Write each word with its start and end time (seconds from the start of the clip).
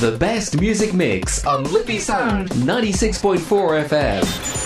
The 0.00 0.14
best 0.18 0.60
music 0.60 0.92
mix 0.92 1.46
on 1.46 1.64
Liffey 1.72 1.98
Sound 1.98 2.50
96.4 2.50 3.88
FM. 3.88 4.65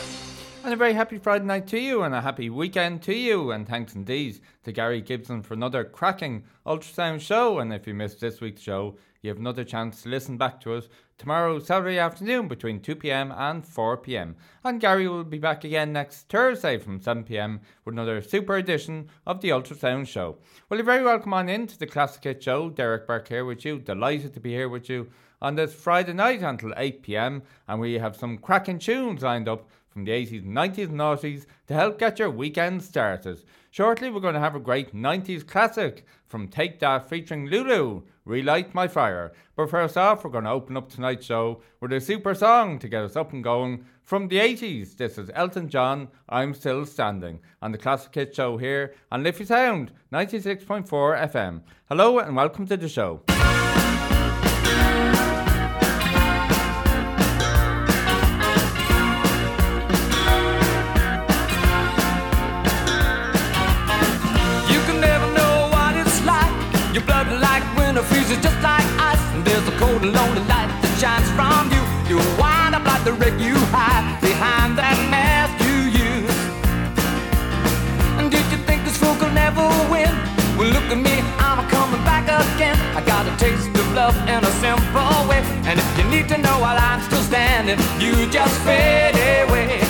And 0.70 0.76
a 0.76 0.78
very 0.78 0.92
happy 0.92 1.18
Friday 1.18 1.46
night 1.46 1.66
to 1.66 1.80
you 1.80 2.04
and 2.04 2.14
a 2.14 2.20
happy 2.20 2.48
weekend 2.48 3.02
to 3.02 3.12
you. 3.12 3.50
And 3.50 3.66
thanks 3.66 3.96
indeed 3.96 4.38
to 4.62 4.70
Gary 4.70 5.00
Gibson 5.00 5.42
for 5.42 5.54
another 5.54 5.82
cracking 5.82 6.44
ultrasound 6.64 7.22
show. 7.22 7.58
And 7.58 7.72
if 7.72 7.88
you 7.88 7.94
missed 7.94 8.20
this 8.20 8.40
week's 8.40 8.62
show, 8.62 8.96
you 9.20 9.30
have 9.30 9.38
another 9.38 9.64
chance 9.64 10.02
to 10.02 10.08
listen 10.08 10.36
back 10.36 10.60
to 10.60 10.74
us 10.74 10.88
tomorrow, 11.18 11.58
Saturday 11.58 11.98
afternoon, 11.98 12.46
between 12.46 12.78
2 12.78 12.94
pm 12.94 13.32
and 13.36 13.66
4 13.66 13.96
pm. 13.96 14.36
And 14.62 14.80
Gary 14.80 15.08
will 15.08 15.24
be 15.24 15.38
back 15.38 15.64
again 15.64 15.92
next 15.92 16.28
Thursday 16.28 16.78
from 16.78 17.02
7 17.02 17.24
pm 17.24 17.62
with 17.84 17.96
another 17.96 18.22
super 18.22 18.54
edition 18.56 19.08
of 19.26 19.40
the 19.40 19.48
Ultrasound 19.48 20.06
Show. 20.06 20.38
Well, 20.68 20.78
you're 20.78 20.84
very 20.84 21.02
welcome 21.02 21.34
on 21.34 21.48
in 21.48 21.66
to 21.66 21.76
the 21.80 21.88
Classic 21.88 22.22
Hit 22.22 22.44
Show. 22.44 22.70
Derek 22.70 23.08
Burke 23.08 23.26
here 23.26 23.44
with 23.44 23.64
you. 23.64 23.80
Delighted 23.80 24.34
to 24.34 24.40
be 24.40 24.52
here 24.52 24.68
with 24.68 24.88
you 24.88 25.08
on 25.42 25.56
this 25.56 25.74
Friday 25.74 26.12
night 26.12 26.42
until 26.42 26.72
8 26.76 27.02
pm. 27.02 27.42
And 27.66 27.80
we 27.80 27.94
have 27.94 28.14
some 28.14 28.38
cracking 28.38 28.78
tunes 28.78 29.22
lined 29.22 29.48
up 29.48 29.68
from 29.90 30.04
the 30.04 30.12
80s, 30.12 30.44
90s, 30.46 30.88
and 30.88 30.98
90s 30.98 31.46
to 31.66 31.74
help 31.74 31.98
get 31.98 32.18
your 32.18 32.30
weekend 32.30 32.82
started. 32.82 33.42
Shortly, 33.70 34.10
we're 34.10 34.20
going 34.20 34.34
to 34.34 34.40
have 34.40 34.54
a 34.54 34.60
great 34.60 34.94
90s 34.94 35.46
classic 35.46 36.06
from 36.26 36.48
Take 36.48 36.78
That 36.80 37.08
featuring 37.08 37.46
Lulu, 37.46 38.02
Relight 38.24 38.72
My 38.74 38.88
Fire. 38.88 39.32
But 39.56 39.70
first 39.70 39.96
off, 39.96 40.24
we're 40.24 40.30
going 40.30 40.44
to 40.44 40.50
open 40.50 40.76
up 40.76 40.90
tonight's 40.90 41.26
show 41.26 41.62
with 41.80 41.92
a 41.92 42.00
super 42.00 42.34
song 42.34 42.78
to 42.78 42.88
get 42.88 43.04
us 43.04 43.16
up 43.16 43.32
and 43.32 43.44
going 43.44 43.84
from 44.02 44.28
the 44.28 44.38
80s. 44.38 44.96
This 44.96 45.18
is 45.18 45.30
Elton 45.34 45.68
John, 45.68 46.08
I'm 46.28 46.54
Still 46.54 46.86
Standing, 46.86 47.40
on 47.62 47.72
the 47.72 47.78
Classic 47.78 48.14
Hit 48.14 48.34
Show 48.34 48.56
here 48.56 48.94
on 49.12 49.22
Liffey 49.22 49.44
Sound 49.44 49.92
96.4 50.12 50.86
FM. 51.30 51.62
Hello 51.88 52.18
and 52.18 52.34
welcome 52.34 52.66
to 52.66 52.76
the 52.76 52.88
show. 52.88 53.22
Love 84.10 84.28
in 84.28 84.44
a 84.44 84.52
simple 84.64 85.28
way. 85.28 85.42
And 85.68 85.78
if 85.78 85.98
you 85.98 86.04
need 86.10 86.28
to 86.28 86.38
know 86.38 86.56
while 86.60 86.78
I'm 86.78 87.00
still 87.02 87.22
standing, 87.22 87.78
you 88.00 88.12
just 88.30 88.56
fade 88.62 89.14
away. 89.42 89.80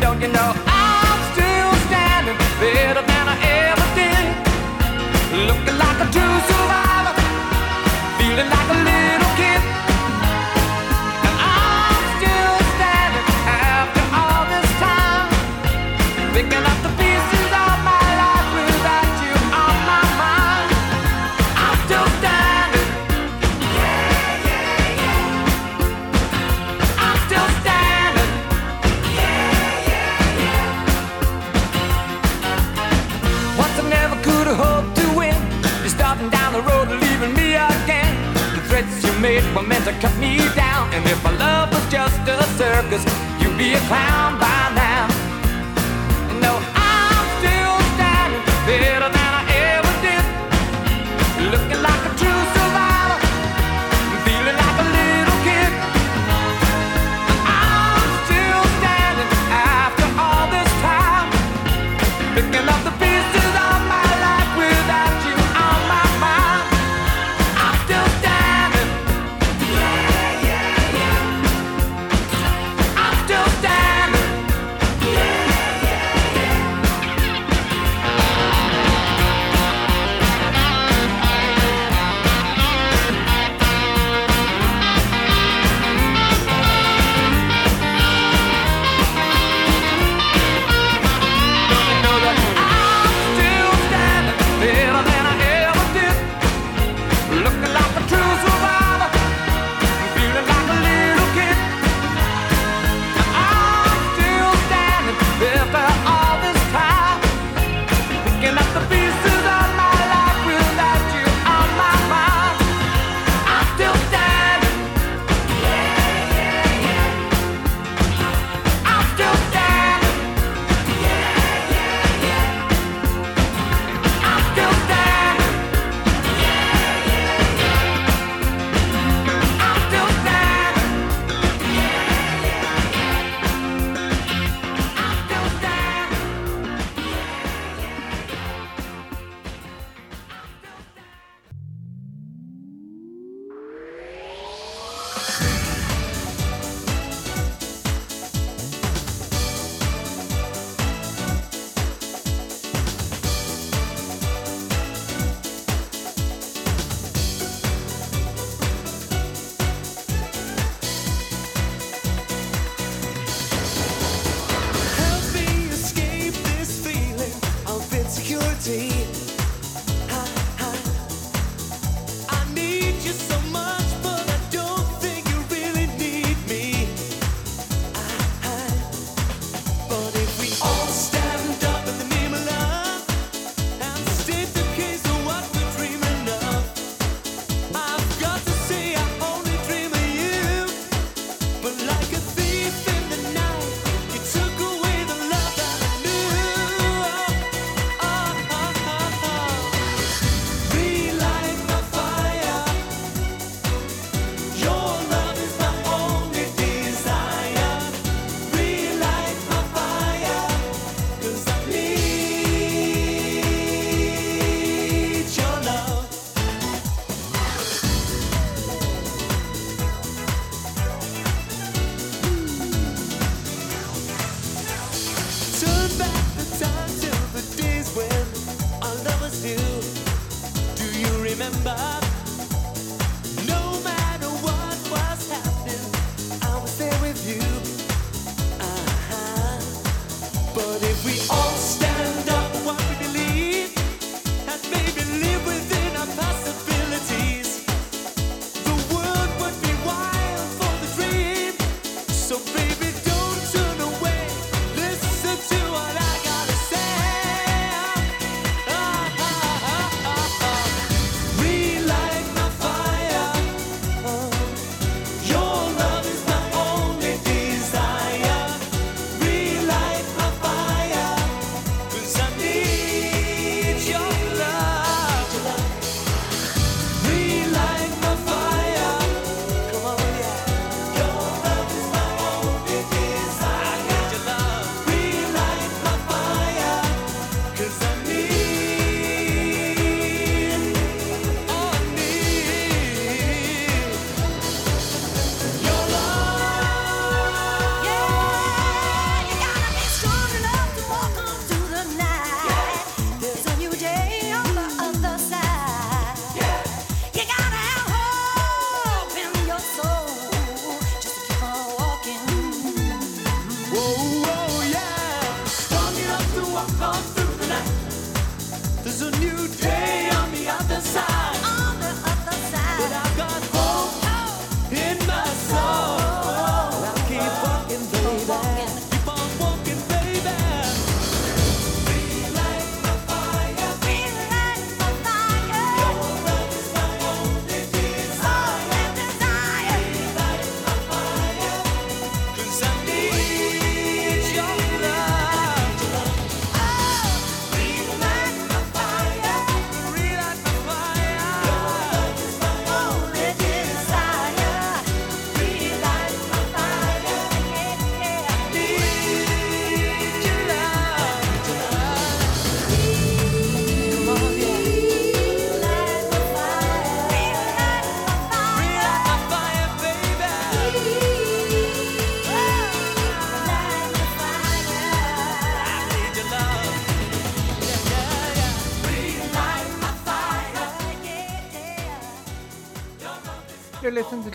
Don't 0.00 0.20
you 0.20 0.28
know 0.28 0.50
I'm 0.66 1.20
still 1.32 1.72
standing 1.88 2.36
better 2.60 3.02
than 3.10 3.24
I 3.34 3.36
ever 3.68 3.88
did? 3.98 4.24
Looking 5.48 5.78
like 5.84 5.98
a 6.04 6.08
true 6.14 6.38
survivor 6.50 7.14
feeling 8.18 8.48
like 8.54 8.68
a 8.76 8.78
little 8.90 9.32
kid. 9.40 9.60
And 11.26 11.36
I'm 11.56 12.02
still 12.16 12.56
standing 12.74 13.26
after 13.46 14.04
all 14.20 14.42
this 14.52 14.68
time, 14.84 15.28
picking 16.34 16.64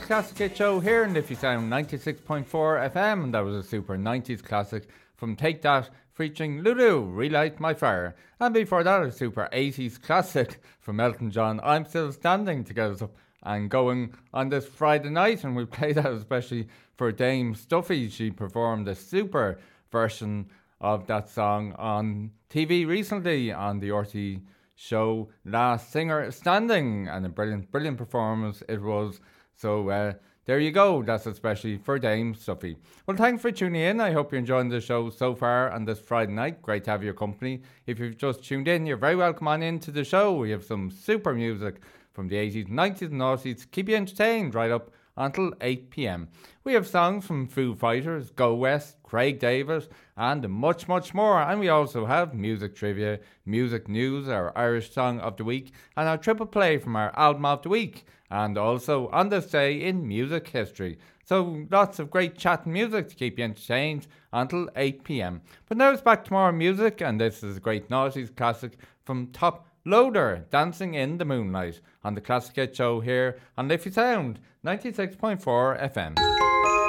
Classic 0.04 0.38
Hit 0.38 0.58
Show 0.58 0.82
here 0.82 1.06
in 1.06 1.14
Liffey 1.14 1.34
Sound 1.34 1.72
96.4 1.72 2.46
FM, 2.92 3.24
and 3.24 3.34
that 3.34 3.40
was 3.40 3.56
a 3.56 3.64
super 3.64 3.98
90s 3.98 4.44
classic 4.44 4.90
from 5.16 5.38
Take 5.38 5.62
That 5.62 5.90
featuring 6.12 6.62
Lulu, 6.62 7.10
Relight 7.10 7.62
My 7.62 7.74
Fire. 7.74 8.14
And 8.38 8.54
before 8.54 8.84
that, 8.84 9.02
a 9.02 9.12
super 9.14 9.48
80s 9.54 10.02
classic 10.02 10.62
from 10.82 11.00
Elton 11.00 11.32
John, 11.32 11.62
I'm 11.64 11.86
Still 11.86 12.12
Standing, 12.12 12.66
to 12.66 12.74
get 12.74 12.92
us 12.92 13.02
up 13.02 13.16
and 13.44 13.70
going 13.70 14.14
on 14.34 14.50
this 14.50 14.66
Friday 14.66 15.10
night. 15.10 15.46
And 15.46 15.56
we 15.56 15.64
played 15.66 15.96
that 15.96 16.12
especially 16.12 16.68
for 16.98 17.14
Dame 17.14 17.56
Stuffy. 17.56 18.10
She 18.10 18.30
performed 18.30 18.90
a 18.90 18.96
super 18.96 19.58
version 19.90 20.50
of 20.82 21.08
that 21.08 21.30
song 21.30 21.74
on 21.78 22.32
TV 22.50 22.86
recently 22.86 23.54
on 23.54 23.80
the 23.80 23.90
RTÉ 23.90 24.42
show 24.76 25.30
Last 25.46 25.92
Singer 25.92 26.30
Standing, 26.32 27.08
and 27.08 27.26
a 27.26 27.30
brilliant, 27.30 27.72
brilliant 27.72 27.98
performance 27.98 28.62
it 28.68 28.82
was. 28.82 29.22
So 29.64 29.88
uh, 29.88 30.14
there 30.44 30.60
you 30.60 30.72
go. 30.72 31.04
That's 31.04 31.26
especially 31.26 31.78
for 31.78 31.98
Dame 31.98 32.36
Stuffy. 32.36 32.76
Well, 33.06 33.16
thanks 33.16 33.42
for 33.42 33.50
tuning 33.50 33.82
in. 33.82 34.02
I 34.02 34.12
hope 34.12 34.34
you're 34.34 34.40
enjoying 34.40 34.68
the 34.68 34.82
show 34.82 35.10
so 35.10 35.34
far 35.34 35.72
on 35.72 35.86
this 35.86 36.02
Friday 36.02 36.34
night. 36.34 36.62
Great 36.62 36.84
to 36.84 36.92
have 36.92 37.02
your 37.02 37.14
company. 37.14 37.62
If 37.88 37.98
you've 37.98 38.18
just 38.18 38.44
tuned 38.44 38.68
in, 38.68 38.86
you're 38.86 38.98
very 38.98 39.16
welcome 39.16 39.48
on 39.48 39.64
into 39.64 39.90
the 39.90 40.04
show. 40.04 40.34
We 40.34 40.52
have 40.52 40.66
some 40.66 40.92
super 40.92 41.34
music 41.34 41.76
from 42.12 42.28
the 42.28 42.36
80s, 42.36 42.68
90s, 42.68 43.04
and 43.04 43.22
90s. 43.22 43.72
Keep 43.72 43.88
you 43.88 43.96
entertained 43.96 44.54
right 44.54 44.70
up 44.70 44.92
until 45.16 45.54
8 45.62 45.90
pm. 45.92 46.28
We 46.66 46.74
have 46.74 46.86
songs 46.86 47.26
from 47.26 47.48
Foo 47.48 47.74
Fighters, 47.74 48.32
Go 48.32 48.56
West, 48.56 48.98
Craig 49.04 49.40
David, 49.40 49.88
and 50.18 50.50
much, 50.50 50.90
much 50.90 51.14
more. 51.14 51.42
And 51.42 51.62
we 51.62 51.70
also 51.70 52.06
have 52.06 52.34
music 52.34 52.76
trivia, 52.76 53.22
music 53.46 53.88
news, 53.88 54.28
our 54.28 54.52
Irish 54.58 54.92
song 54.92 55.22
of 55.22 55.38
the 55.38 55.46
week, 55.46 55.72
and 55.96 56.10
our 56.10 56.18
triple 56.18 56.48
play 56.48 56.78
from 56.80 56.98
our 56.98 57.18
album 57.18 57.46
of 57.46 57.62
the 57.62 57.70
week, 57.70 58.06
and 58.34 58.58
also 58.58 59.10
on 59.10 59.30
this 59.30 59.46
day 59.46 59.84
in 59.84 60.08
music 60.08 60.48
history. 60.48 60.98
So 61.24 61.66
lots 61.70 62.00
of 62.00 62.10
great 62.10 62.36
chat 62.36 62.66
and 62.66 62.74
music 62.74 63.08
to 63.10 63.16
keep 63.16 63.38
you 63.38 63.46
entertained 63.46 64.08
until 64.34 64.70
8 64.76 65.04
pm. 65.04 65.42
But 65.70 65.78
now 65.78 65.92
it's 65.92 66.02
back 66.02 66.26
to 66.26 66.34
more 66.34 66.52
music, 66.52 67.00
and 67.00 67.22
this 67.22 67.44
is 67.44 67.58
a 67.58 67.62
great 67.62 67.90
noughties 67.90 68.36
classic 68.36 68.78
from 69.06 69.28
Top 69.28 69.68
Loader, 69.86 70.46
Dancing 70.50 70.96
in 70.96 71.20
the 71.20 71.26
Moonlight, 71.26 71.80
on 72.04 72.16
the 72.16 72.22
Classic 72.22 72.56
Hit 72.56 72.76
Show 72.76 73.02
here 73.02 73.40
on 73.56 73.68
Liffey 73.68 73.92
Sound 73.92 74.40
96.4 74.66 75.94
FM. 75.94 76.83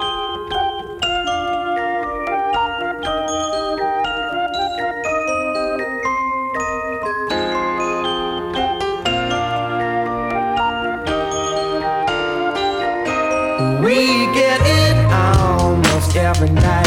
Every 16.24 16.48
night. 16.48 16.86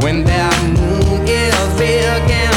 When 0.00 0.22
that 0.24 0.54
moon 0.78 1.26
is 1.26 1.78
big 1.78 2.49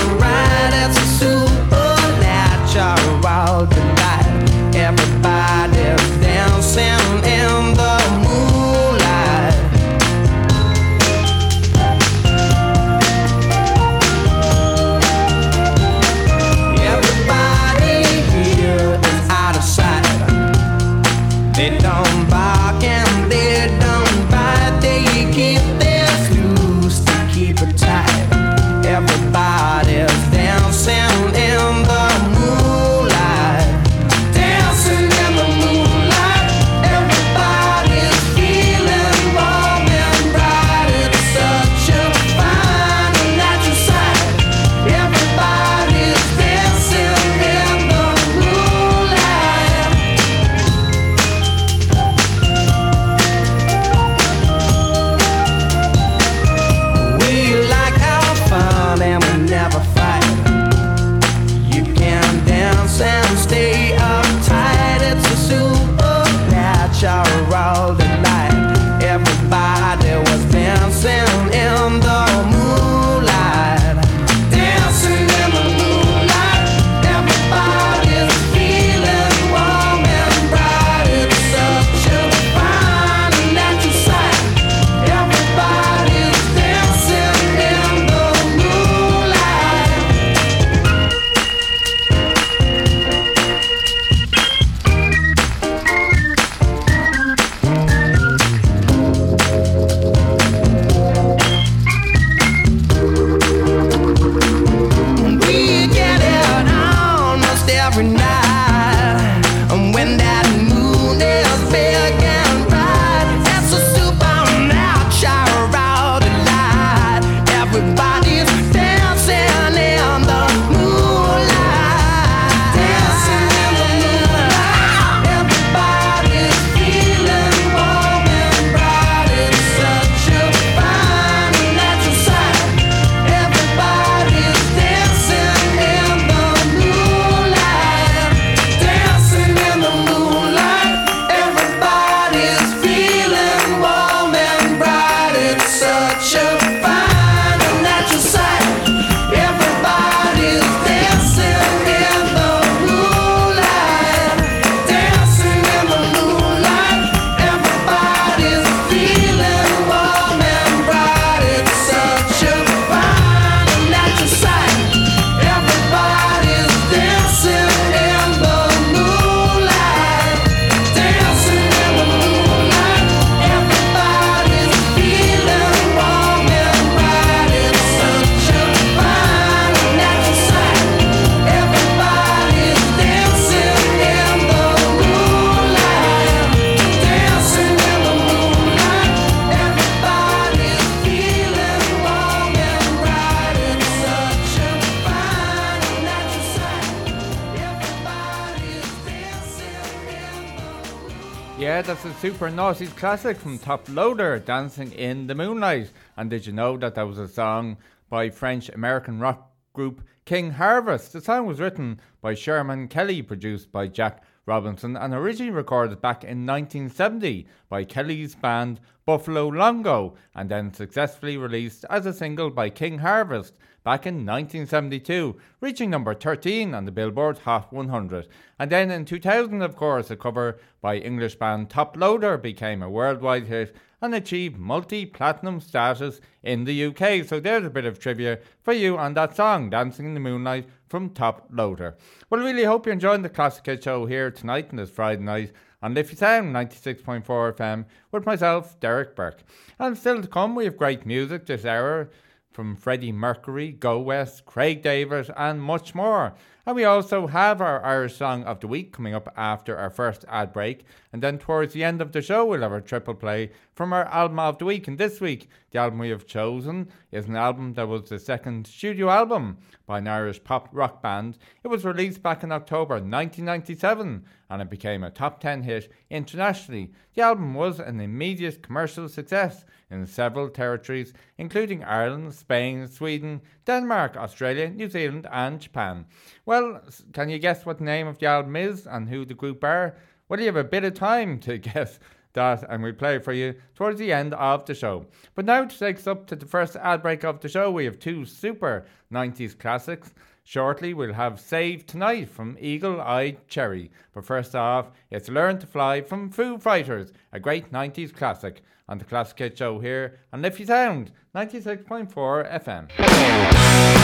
super 202.24 202.50
naughty 202.50 202.88
classic 202.88 203.36
from 203.36 203.60
Toploader, 203.60 204.46
Dancing 204.46 204.94
in 204.94 205.28
the 205.28 205.36
Moonlight. 205.36 205.92
And 206.16 206.30
did 206.30 206.48
you 206.48 206.54
know 206.54 206.78
that 206.78 206.96
that 206.96 207.06
was 207.06 207.20
a 207.20 207.28
song 207.28 207.76
by 208.10 208.30
French 208.30 208.70
American 208.70 209.20
rock 209.20 209.52
group 209.74 210.02
King 210.24 210.52
Harvest? 210.52 211.12
The 211.12 211.20
song 211.20 211.48
was 211.48 211.60
written 211.60 212.00
by 212.22 212.34
Sherman 212.34 212.88
Kelly, 212.88 213.22
produced 213.22 213.74
by 213.74 213.88
Jack 213.88 214.24
Robinson, 214.46 214.96
and 214.96 215.14
originally 215.14 215.52
recorded 215.52 216.00
back 216.00 216.24
in 216.24 216.46
1970 216.46 217.46
by 217.68 217.84
Kelly's 217.84 218.36
band 218.36 218.80
Boffalongo, 219.06 220.16
and 220.34 220.50
then 220.50 220.74
successfully 220.74 221.36
released 221.36 221.84
as 221.90 222.06
a 222.06 222.14
single 222.14 222.50
by 222.50 222.70
King 222.70 223.00
Harvest 223.00 223.54
back 223.84 224.06
in 224.06 224.26
1972, 224.26 225.36
reaching 225.60 225.90
number 225.90 226.14
13 226.14 226.74
on 226.74 226.86
the 226.86 226.92
Billboard 226.92 227.40
Hot 227.40 227.72
100. 227.72 228.28
And 228.58 228.72
then 228.72 228.92
in 228.92 229.06
2000, 229.06 229.62
of 229.62 229.76
course, 229.76 230.10
a 230.10 230.16
cover 230.16 230.58
by 230.82 230.98
English 230.98 231.36
band 231.36 231.70
Toploader 231.70 232.42
became 232.42 232.82
a 232.82 232.90
worldwide 232.90 233.48
hit 233.48 233.76
and 234.02 234.14
achieved 234.14 234.58
multi 234.58 235.06
platinum 235.06 235.62
status 235.62 236.20
in 236.44 236.66
the 236.66 236.86
UK. 236.86 237.26
So 237.26 237.40
there's 237.40 237.66
a 237.66 237.70
bit 237.70 237.86
of 237.86 238.00
trivia 238.00 238.40
for 238.62 238.74
you 238.74 238.98
on 238.98 239.14
that 239.14 239.36
song, 239.36 239.70
Dancing 239.70 240.06
in 240.06 240.14
the 240.14 240.20
Moonlight 240.20 240.68
from 240.88 241.10
Toploader. 241.10 241.96
Well, 242.30 242.42
really 242.42 242.66
hope 242.66 242.86
you're 242.86 242.94
enjoying 242.94 243.22
the 243.22 243.30
Classic 243.30 243.66
Hit 243.66 243.84
Show 243.84 244.06
here 244.06 244.30
tonight 244.30 244.70
and 244.70 244.80
this 244.80 244.90
Friday 244.90 245.24
night 245.24 245.54
on 245.82 245.94
Liffey 245.94 246.16
Sound 246.16 246.54
96.4 246.56 247.24
FM 247.26 247.86
with 248.12 248.26
myself, 248.26 248.80
Derek 248.80 249.16
Burke. 249.16 249.44
And 249.80 249.98
still 249.98 250.22
to 250.22 250.28
come, 250.28 250.56
we 250.56 250.66
have 250.66 250.78
great 250.78 251.06
music 251.06 251.46
this 251.46 251.66
hour 251.66 252.10
from 252.54 252.76
Freddie 252.76 253.12
Mercury, 253.12 253.72
Go 253.72 254.00
West, 254.00 254.46
Craig 254.46 254.82
David, 254.82 255.32
and 255.36 255.62
much 255.62 255.96
more. 255.96 256.36
And 256.66 256.76
we 256.76 256.86
also 256.86 257.28
have 257.28 257.60
our 257.60 257.84
Irish 257.84 258.16
Song 258.16 258.44
of 258.44 258.60
the 258.60 258.68
Week 258.68 258.94
coming 258.94 259.14
up 259.14 259.32
after 259.36 259.78
our 259.78 259.90
first 259.90 260.24
ad 260.30 260.54
break. 260.54 260.86
And 261.14 261.22
then 261.22 261.38
towards 261.38 261.74
the 261.74 261.84
end 261.84 262.02
of 262.02 262.12
the 262.12 262.24
show, 262.24 262.44
we'll 262.44 262.62
have 262.62 262.72
our 262.72 262.82
triple 262.82 263.14
play 263.14 263.52
from 263.76 263.94
our 263.94 264.06
album 264.06 264.40
of 264.40 264.58
the 264.58 264.66
week. 264.66 264.88
And 264.88 264.98
this 264.98 265.22
week, 265.22 265.48
the 265.70 265.78
album 265.78 266.00
we 266.00 266.10
have 266.10 266.26
chosen 266.26 266.90
is 267.12 267.28
an 267.28 267.36
album 267.36 267.74
that 267.76 267.88
was 267.88 268.10
the 268.10 268.18
second 268.18 268.66
studio 268.66 269.12
album 269.12 269.60
by 269.86 270.00
an 270.00 270.08
Irish 270.08 270.44
pop 270.44 270.70
rock 270.72 271.04
band. 271.04 271.38
It 271.64 271.68
was 271.68 271.86
released 271.86 272.24
back 272.24 272.44
in 272.44 272.52
October 272.52 272.96
1997 272.96 274.26
and 274.50 274.62
it 274.62 274.70
became 274.72 275.04
a 275.04 275.12
top 275.12 275.40
10 275.40 275.62
hit 275.62 275.92
internationally. 276.10 276.92
The 277.14 277.22
album 277.22 277.54
was 277.54 277.80
an 277.80 278.00
immediate 278.00 278.64
commercial 278.64 279.08
success 279.08 279.66
in 279.92 280.08
several 280.08 280.50
territories, 280.50 281.14
including 281.38 281.84
Ireland, 281.84 282.34
Spain, 282.34 282.88
Sweden, 282.88 283.42
Denmark, 283.66 284.18
Australia, 284.18 284.70
New 284.70 284.90
Zealand, 284.90 285.28
and 285.32 285.60
Japan. 285.60 286.06
Well, 286.46 286.82
can 287.14 287.30
you 287.30 287.38
guess 287.38 287.66
what 287.66 287.78
the 287.78 287.84
name 287.84 288.08
of 288.08 288.18
the 288.18 288.26
album 288.26 288.56
is 288.56 288.88
and 288.88 289.10
who 289.10 289.26
the 289.26 289.36
group 289.36 289.64
are? 289.64 289.96
Well, 290.30 290.40
you 290.40 290.46
have 290.48 290.56
a 290.56 290.64
bit 290.64 290.84
of 290.84 290.94
time 290.94 291.40
to 291.40 291.58
guess 291.60 292.00
that, 292.34 292.64
and 292.70 292.82
we'll 292.82 292.94
play 292.94 293.20
for 293.20 293.34
you 293.34 293.56
towards 293.76 294.00
the 294.00 294.12
end 294.12 294.34
of 294.34 294.66
the 294.66 294.74
show. 294.74 295.06
But 295.36 295.46
now 295.46 295.66
to 295.66 295.78
take 295.78 295.98
us 295.98 296.08
up 296.08 296.26
to 296.28 296.36
the 296.36 296.46
first 296.46 296.76
ad 296.78 297.02
break 297.02 297.24
of 297.24 297.40
the 297.40 297.50
show, 297.50 297.72
we 297.72 297.86
have 297.86 298.00
two 298.00 298.26
super 298.26 298.86
90s 299.12 299.58
classics. 299.58 300.14
Shortly, 300.46 300.94
we'll 300.94 301.14
have 301.14 301.40
Save 301.40 301.86
Tonight 301.86 302.30
from 302.30 302.58
Eagle 302.60 303.00
Eye 303.00 303.38
Cherry. 303.48 303.92
But 304.14 304.26
first 304.26 304.56
off, 304.56 304.92
it's 305.10 305.30
Learn 305.30 305.60
to 305.60 305.68
Fly 305.68 306.02
from 306.02 306.30
Foo 306.30 306.58
Fighters, 306.58 307.14
a 307.32 307.40
great 307.40 307.72
90s 307.72 308.14
classic 308.14 308.62
on 308.90 308.98
the 308.98 309.06
Classic 309.06 309.56
Show 309.56 309.80
here 309.80 310.20
on 310.34 310.42
Liffey 310.42 310.66
Sound 310.66 311.12
96.4 311.34 312.64
FM. 312.64 314.03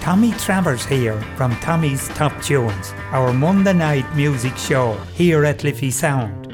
Tommy 0.02 0.32
Travers 0.32 0.86
here 0.86 1.22
from 1.36 1.54
Tommy's 1.58 2.08
Top 2.10 2.42
Tunes, 2.42 2.94
our 3.12 3.34
Monday 3.34 3.74
night 3.74 4.06
music 4.16 4.56
show 4.56 4.94
here 5.14 5.44
at 5.44 5.66
Liffey 5.66 5.92
Sound. 5.92 6.47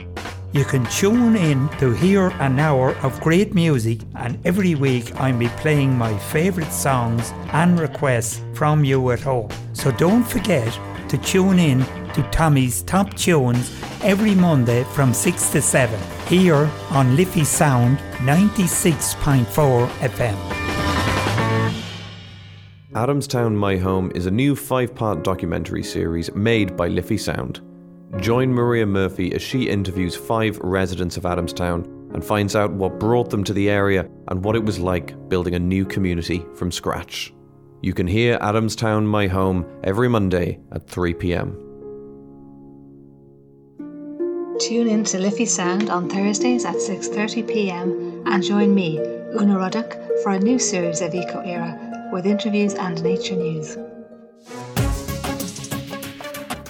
You 0.54 0.63
can 0.63 0.86
tune 0.86 1.36
in 1.36 1.68
to 1.80 1.94
hear 1.94 2.28
an 2.39 2.60
hour 2.60 2.96
of 2.98 3.20
great 3.22 3.56
music, 3.56 4.02
and 4.13 4.38
every 4.46 4.76
week 4.76 5.12
I'll 5.20 5.36
be 5.36 5.48
playing 5.48 5.98
my 5.98 6.16
favourite 6.16 6.72
songs 6.72 7.34
and 7.54 7.80
requests 7.80 8.39
from 8.54 8.86
you 8.86 9.10
at 9.10 9.22
home. 9.22 9.50
So 9.74 9.92
don't 9.94 10.24
forget 10.24 10.72
to 11.10 11.18
tune 11.18 11.58
in 11.58 11.80
to 12.13 12.22
Tommy's 12.32 12.84
Top 12.84 13.16
Tunes 13.16 13.76
every 14.04 14.36
Monday 14.36 14.84
from 14.84 15.12
6 15.12 15.50
to 15.50 15.60
7 15.60 16.00
here 16.28 16.70
on 16.92 17.16
Liffey 17.16 17.46
Sound 17.46 17.98
96.4 18.20 19.88
FM. 19.88 20.38
Adamstown 22.92 23.56
My 23.56 23.78
Home 23.78 24.12
is 24.13 24.28
a 24.28 24.32
new 24.32 24.56
five 24.56 24.94
part 24.94 25.24
documentary 25.24 25.82
series 25.82 26.32
made 26.36 26.78
by 26.78 26.89
Liffey 26.89 27.18
Sound. 27.18 27.73
Join 28.17 28.54
Maria 28.54 28.86
Murphy 28.86 29.34
as 29.34 29.41
she 29.41 29.69
interviews 29.69 30.15
five 30.15 30.60
residents 30.60 31.17
of 31.17 31.23
Adamstown 31.23 31.84
and 32.13 32.23
finds 32.23 32.56
out 32.56 32.71
what 32.71 32.99
brought 32.99 33.32
them 33.32 33.43
to 33.43 33.54
the 33.54 33.71
area 33.71 34.08
and 34.28 34.43
what 34.43 34.56
it 34.56 34.63
was 34.63 34.80
like 34.80 35.30
building 35.30 35.56
a 35.56 35.60
new 35.60 35.84
community 35.84 36.45
from 36.54 36.71
scratch. 36.71 37.34
You 37.82 37.93
can 37.93 38.06
hear 38.06 38.38
Adamstown 38.38 39.06
My 39.06 39.26
Home 39.28 39.65
every 39.84 40.08
Monday 40.08 40.60
at 40.71 40.88
3 40.88 41.15
pm. 41.15 41.58
Tune 44.60 44.88
in 44.88 45.04
to 45.06 45.17
Liffey 45.17 45.47
Sound 45.47 45.89
on 45.89 46.08
Thursdays 46.08 46.65
at 46.65 46.76
6:30 46.76 47.47
p.m. 47.47 48.23
and 48.28 48.43
join 48.43 48.76
me, 48.76 48.99
Una 48.99 49.58
Ruddock, 49.58 49.97
for 50.21 50.34
a 50.34 50.39
new 50.39 50.60
series 50.60 51.02
of 51.02 51.15
Eco 51.15 51.39
Era 51.41 52.10
with 52.13 52.28
interviews 52.28 52.76
and 52.76 53.02
nature 53.04 53.36
news. 53.36 53.76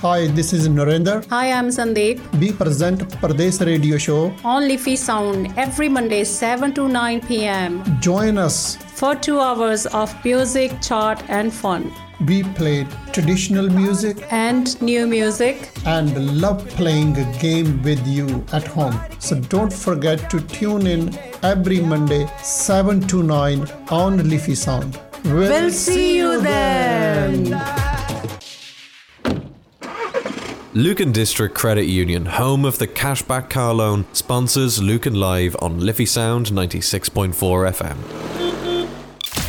Hi, 0.04 0.28
this 0.28 0.52
is 0.52 0.68
Narendra. 0.68 1.26
Hi, 1.30 1.54
I'm 1.54 1.70
Sandeep. 1.70 2.20
We 2.38 2.52
present 2.52 3.04
Pradesh 3.22 3.66
Radio 3.66 3.98
Show. 3.98 4.36
On 4.44 4.68
Liffey 4.68 4.98
Sound 4.98 5.54
every 5.56 5.88
Monday 5.88 6.26
7 6.26 6.74
to 6.74 6.90
9 6.90 7.22
p.m. 7.22 7.82
Join 8.02 8.38
us 8.38 8.76
for 8.76 9.16
two 9.16 9.40
hours 9.40 9.86
of 9.86 10.14
music, 10.26 10.74
chat, 10.82 11.24
and 11.30 11.54
fun. 11.54 11.90
We 12.28 12.44
play 12.44 12.86
traditional 13.14 13.70
music 13.70 14.18
and 14.30 14.76
new 14.82 15.08
music 15.08 15.72
and 15.86 16.42
love 16.42 16.68
playing 16.72 17.16
a 17.16 17.38
game 17.40 17.82
with 17.82 18.06
you 18.06 18.44
at 18.52 18.68
home. 18.68 19.00
So 19.20 19.40
don't 19.40 19.72
forget 19.72 20.30
to 20.32 20.42
tune 20.42 20.86
in 20.86 21.18
every 21.44 21.80
Monday 21.80 22.30
7 22.42 23.08
to 23.08 23.24
9 23.24 23.68
on 23.90 24.30
Liffey 24.30 24.56
Sound. 24.56 25.00
We'll, 25.24 25.50
we'll 25.50 25.72
see 25.72 26.18
you 26.18 26.42
then. 26.42 27.93
Lucan 30.76 31.12
District 31.12 31.54
Credit 31.54 31.86
Union, 31.86 32.26
home 32.26 32.66
of 32.66 32.80
the 32.80 32.88
cashback 32.88 33.48
car 33.48 33.76
loan, 33.76 34.06
sponsors 34.12 34.82
Lucan 34.82 35.14
Live 35.14 35.56
on 35.62 35.80
Liffey 35.80 36.08
Sound 36.08 36.48
96.4 36.48 37.32
FM. 37.72 38.90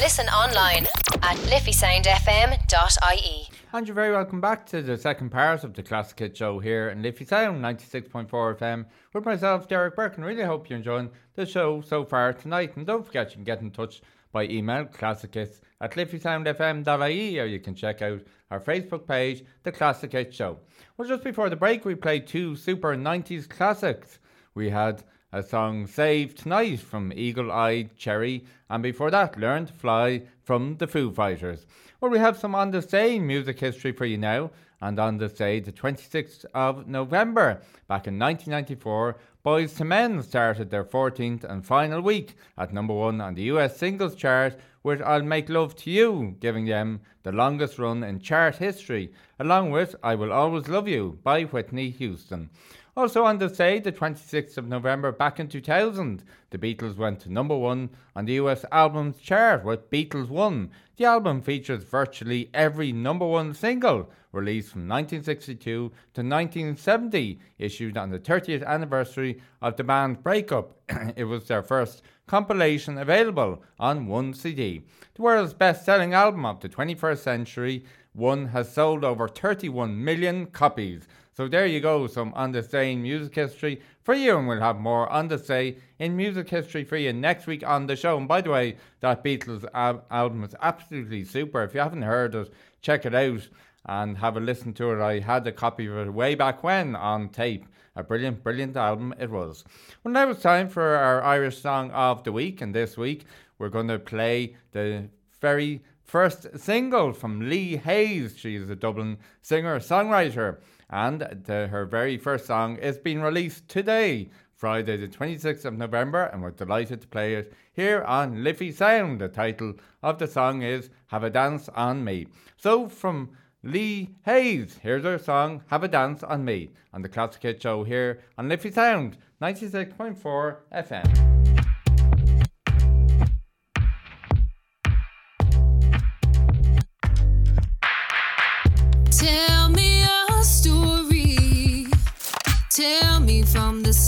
Listen 0.02 0.26
online 0.26 0.84
at 1.22 1.38
liffeysoundfm.ie. 1.48 3.48
And 3.72 3.88
you're 3.88 3.94
very 3.94 4.12
welcome 4.12 4.42
back 4.42 4.66
to 4.66 4.82
the 4.82 4.98
second 4.98 5.30
part 5.30 5.64
of 5.64 5.72
the 5.72 5.82
Classic 5.82 6.18
Hit 6.18 6.36
Show 6.36 6.58
here 6.58 6.90
in 6.90 7.00
Liffey 7.00 7.24
Sound 7.24 7.64
96.4 7.64 8.28
FM 8.28 8.84
with 9.14 9.24
myself, 9.24 9.66
Derek 9.66 9.96
Burke, 9.96 10.18
and 10.18 10.26
really 10.26 10.44
hope 10.44 10.68
you're 10.68 10.76
enjoying 10.76 11.08
the 11.36 11.46
show 11.46 11.80
so 11.80 12.04
far 12.04 12.34
tonight. 12.34 12.76
And 12.76 12.86
don't 12.86 13.06
forget 13.06 13.30
you 13.30 13.36
can 13.36 13.44
get 13.44 13.62
in 13.62 13.70
touch 13.70 14.02
by 14.34 14.44
email, 14.48 14.84
classichits 14.84 15.60
at 15.80 15.92
liffeysoundfm.ie, 15.92 17.40
or 17.40 17.46
you 17.46 17.60
can 17.60 17.74
check 17.74 18.02
out 18.02 18.20
our 18.50 18.60
Facebook 18.60 19.06
page, 19.06 19.44
The 19.62 19.72
Classic 19.72 20.12
Hit 20.12 20.34
Show. 20.34 20.58
Well, 20.96 21.08
just 21.08 21.22
before 21.22 21.48
the 21.48 21.56
break, 21.56 21.84
we 21.84 21.94
played 21.94 22.26
two 22.26 22.56
super 22.56 22.96
90s 22.96 23.48
classics. 23.48 24.18
We 24.54 24.68
had 24.68 25.04
a 25.32 25.42
song 25.42 25.86
Save 25.86 26.34
Tonight 26.34 26.80
from 26.80 27.12
Eagle 27.14 27.52
Eyed 27.52 27.96
Cherry, 27.96 28.44
and 28.68 28.82
before 28.82 29.10
that, 29.12 29.38
Learn 29.38 29.66
to 29.66 29.72
Fly 29.72 30.22
from 30.42 30.76
the 30.78 30.88
Foo 30.88 31.12
Fighters. 31.12 31.64
Well, 32.00 32.10
we 32.10 32.18
have 32.18 32.36
some 32.36 32.56
on 32.56 32.72
the 32.72 33.18
music 33.20 33.60
history 33.60 33.92
for 33.92 34.04
you 34.04 34.18
now, 34.18 34.50
and 34.80 34.98
on 34.98 35.16
this 35.16 35.34
day, 35.34 35.60
the 35.60 35.72
26th 35.72 36.44
of 36.54 36.88
November, 36.88 37.62
back 37.88 38.08
in 38.08 38.18
1994, 38.18 39.16
Boyz 39.44 39.78
II 39.78 39.86
Men 39.88 40.22
started 40.22 40.70
their 40.70 40.86
14th 40.86 41.44
and 41.44 41.66
final 41.66 42.00
week 42.00 42.34
at 42.56 42.72
number 42.72 42.94
one 42.94 43.20
on 43.20 43.34
the 43.34 43.42
US 43.42 43.76
singles 43.76 44.14
chart 44.14 44.58
with 44.82 45.02
I'll 45.02 45.20
Make 45.20 45.50
Love 45.50 45.76
to 45.76 45.90
You, 45.90 46.36
giving 46.40 46.64
them 46.64 47.02
the 47.24 47.32
longest 47.32 47.78
run 47.78 48.02
in 48.02 48.20
chart 48.20 48.56
history, 48.56 49.12
along 49.38 49.70
with 49.70 49.96
I 50.02 50.14
Will 50.14 50.32
Always 50.32 50.68
Love 50.68 50.88
You 50.88 51.18
by 51.22 51.42
Whitney 51.42 51.90
Houston. 51.90 52.48
Also 52.96 53.24
on 53.24 53.36
this 53.36 53.58
day, 53.58 53.80
the 53.80 53.92
26th 53.92 54.56
of 54.56 54.66
November 54.66 55.12
back 55.12 55.38
in 55.38 55.48
2000, 55.48 56.24
the 56.48 56.56
Beatles 56.56 56.96
went 56.96 57.20
to 57.20 57.30
number 57.30 57.56
one 57.56 57.90
on 58.16 58.24
the 58.24 58.34
US 58.34 58.64
albums 58.72 59.18
chart 59.18 59.62
with 59.62 59.90
Beatles 59.90 60.30
1. 60.30 60.70
The 60.96 61.06
album 61.06 61.42
features 61.42 61.82
virtually 61.82 62.50
every 62.54 62.92
number 62.92 63.26
one 63.26 63.52
single 63.52 64.10
released 64.30 64.70
from 64.70 64.82
1962 64.82 65.64
to 65.64 65.88
1970, 65.90 67.40
issued 67.58 67.96
on 67.96 68.10
the 68.10 68.20
30th 68.20 68.64
anniversary 68.64 69.40
of 69.60 69.76
the 69.76 69.82
band's 69.82 70.20
breakup. 70.20 70.78
it 71.16 71.24
was 71.24 71.48
their 71.48 71.64
first 71.64 72.02
compilation 72.28 72.98
available 72.98 73.60
on 73.80 74.06
one 74.06 74.34
CD. 74.34 74.84
The 75.14 75.22
world's 75.22 75.52
best 75.52 75.84
selling 75.84 76.14
album 76.14 76.46
of 76.46 76.60
the 76.60 76.68
21st 76.68 77.18
century, 77.18 77.84
one 78.12 78.46
has 78.48 78.72
sold 78.72 79.04
over 79.04 79.26
31 79.26 80.04
million 80.04 80.46
copies. 80.46 81.08
So 81.36 81.48
there 81.48 81.66
you 81.66 81.80
go, 81.80 82.06
some 82.06 82.32
on 82.34 82.52
the 82.52 82.62
say 82.62 82.92
in 82.92 83.02
music 83.02 83.34
history 83.34 83.80
for 84.04 84.14
you, 84.14 84.38
and 84.38 84.46
we'll 84.46 84.60
have 84.60 84.78
more 84.78 85.08
on 85.10 85.26
the 85.26 85.38
say 85.38 85.78
in 85.98 86.16
music 86.16 86.48
history 86.48 86.84
for 86.84 86.96
you 86.96 87.12
next 87.12 87.48
week 87.48 87.66
on 87.66 87.88
the 87.88 87.96
show. 87.96 88.16
And 88.16 88.28
by 88.28 88.40
the 88.40 88.50
way, 88.50 88.76
that 89.00 89.24
Beatles 89.24 89.64
ab- 89.74 90.04
album 90.12 90.44
is 90.44 90.54
absolutely 90.62 91.24
super. 91.24 91.64
If 91.64 91.74
you 91.74 91.80
haven't 91.80 92.02
heard 92.02 92.36
it, 92.36 92.52
check 92.82 93.04
it 93.04 93.16
out 93.16 93.48
and 93.86 94.18
have 94.18 94.36
a 94.36 94.40
listen 94.40 94.74
to 94.74 94.92
it. 94.92 95.02
I 95.02 95.18
had 95.18 95.44
a 95.48 95.52
copy 95.52 95.86
of 95.86 95.96
it 95.96 96.14
way 96.14 96.36
back 96.36 96.62
when 96.62 96.94
on 96.94 97.30
tape. 97.30 97.66
A 97.96 98.04
brilliant, 98.04 98.42
brilliant 98.44 98.76
album 98.76 99.12
it 99.18 99.30
was. 99.30 99.64
Well, 100.02 100.14
now 100.14 100.30
it's 100.30 100.42
time 100.42 100.68
for 100.68 100.82
our 100.96 101.22
Irish 101.22 101.60
song 101.60 101.90
of 101.90 102.22
the 102.22 102.32
week, 102.32 102.60
and 102.60 102.74
this 102.74 102.96
week 102.96 103.24
we're 103.58 103.68
going 103.68 103.88
to 103.88 103.98
play 103.98 104.56
the 104.70 105.08
very 105.40 105.82
first 106.14 106.46
single 106.56 107.12
from 107.12 107.50
Lee 107.50 107.76
Hayes. 107.76 108.38
She 108.38 108.54
is 108.54 108.70
a 108.70 108.76
Dublin 108.76 109.18
singer 109.42 109.80
songwriter, 109.80 110.58
and 110.88 111.22
the, 111.46 111.66
her 111.66 111.84
very 111.86 112.18
first 112.18 112.46
song 112.46 112.76
is 112.76 112.98
being 112.98 113.20
released 113.20 113.68
today, 113.68 114.30
Friday, 114.54 114.96
the 114.96 115.08
26th 115.08 115.64
of 115.64 115.76
November, 115.76 116.26
and 116.26 116.40
we're 116.40 116.52
delighted 116.52 117.00
to 117.00 117.08
play 117.08 117.34
it 117.34 117.52
here 117.72 118.04
on 118.04 118.44
Liffey 118.44 118.70
Sound. 118.70 119.20
The 119.20 119.26
title 119.26 119.74
of 120.04 120.20
the 120.20 120.28
song 120.28 120.62
is 120.62 120.88
Have 121.08 121.24
a 121.24 121.30
Dance 121.30 121.68
on 121.70 122.04
Me. 122.04 122.28
So, 122.58 122.88
from 122.88 123.30
Lee 123.64 124.14
Hayes. 124.24 124.78
Here's 124.80 125.04
our 125.04 125.18
song, 125.18 125.64
Have 125.66 125.82
a 125.82 125.88
Dance 125.88 126.22
on 126.22 126.44
Me, 126.44 126.70
on 126.92 127.02
the 127.02 127.08
Classic 127.08 127.42
Hit 127.42 127.60
Show 127.60 127.82
here 127.82 128.20
on 128.38 128.48
Liffey 128.48 128.70
Sound, 128.70 129.16
96.4 129.42 130.58
FM. 130.72 131.63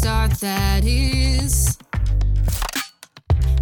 Start 0.06 0.38
that 0.38 0.84
is 0.84 1.76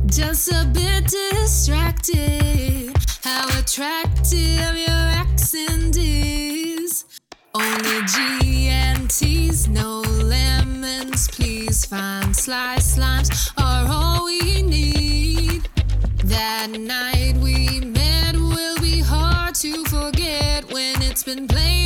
just 0.05 0.53
a 0.53 0.67
bit 0.75 1.07
distracted. 1.07 2.93
How 3.23 3.47
attractive 3.59 4.77
your 4.87 5.05
accent 5.23 5.97
is. 5.97 7.07
Only 7.55 7.99
G 8.13 8.69
and 8.69 9.09
T's, 9.09 9.69
no 9.69 10.03
lemons, 10.03 11.29
please. 11.29 11.87
Fine 11.87 12.35
slice 12.35 12.99
limes 12.99 13.31
are 13.57 13.87
all 13.89 14.27
we 14.27 14.61
need. 14.61 15.63
That 16.25 16.73
night 16.73 17.39
we 17.39 17.81
met 17.81 18.37
will 18.37 18.79
be 18.83 19.01
hard 19.01 19.55
to 19.65 19.83
forget 19.87 20.71
when 20.71 21.01
it's 21.01 21.25
been 21.25 21.49
playing 21.49 21.84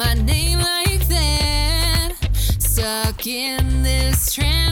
my 0.00 0.14
name 0.14 0.58
like 0.58 1.06
that. 1.08 2.14
Stuck 2.58 3.26
in 3.26 3.82
this 3.82 4.32
trance, 4.32 4.69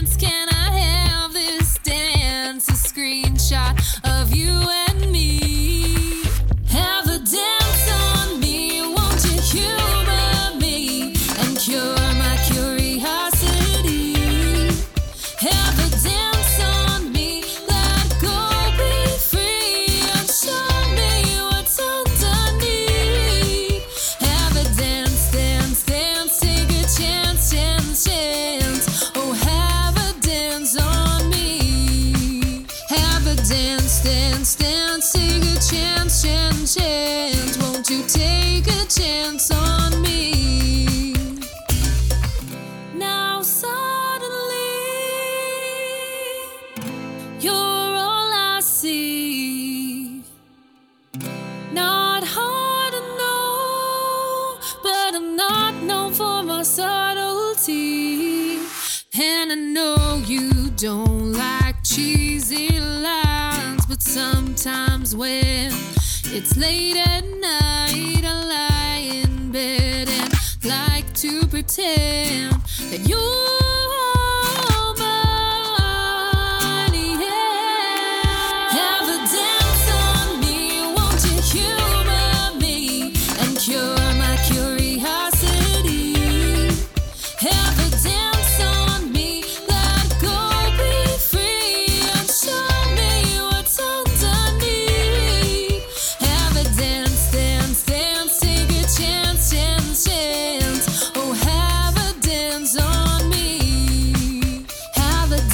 late 66.59 66.97
at 66.97 67.23
night, 67.39 68.23
I 68.25 68.43
lie 68.53 69.23
in 69.23 69.51
bed 69.51 70.09
and 70.09 70.33
like 70.65 71.11
to 71.15 71.47
pretend 71.47 72.58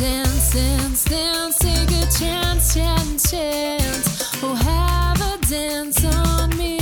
dance, 0.05 0.53
dance, 0.53 1.05
dance, 1.05 1.57
take 1.57 1.89
a 1.89 2.05
chance, 2.19 2.75
chance, 2.75 3.31
chance. 3.31 4.43
Oh, 4.43 4.53
have 4.53 5.19
a 5.33 5.35
dance 5.49 6.05
on 6.05 6.55
me. 6.57 6.77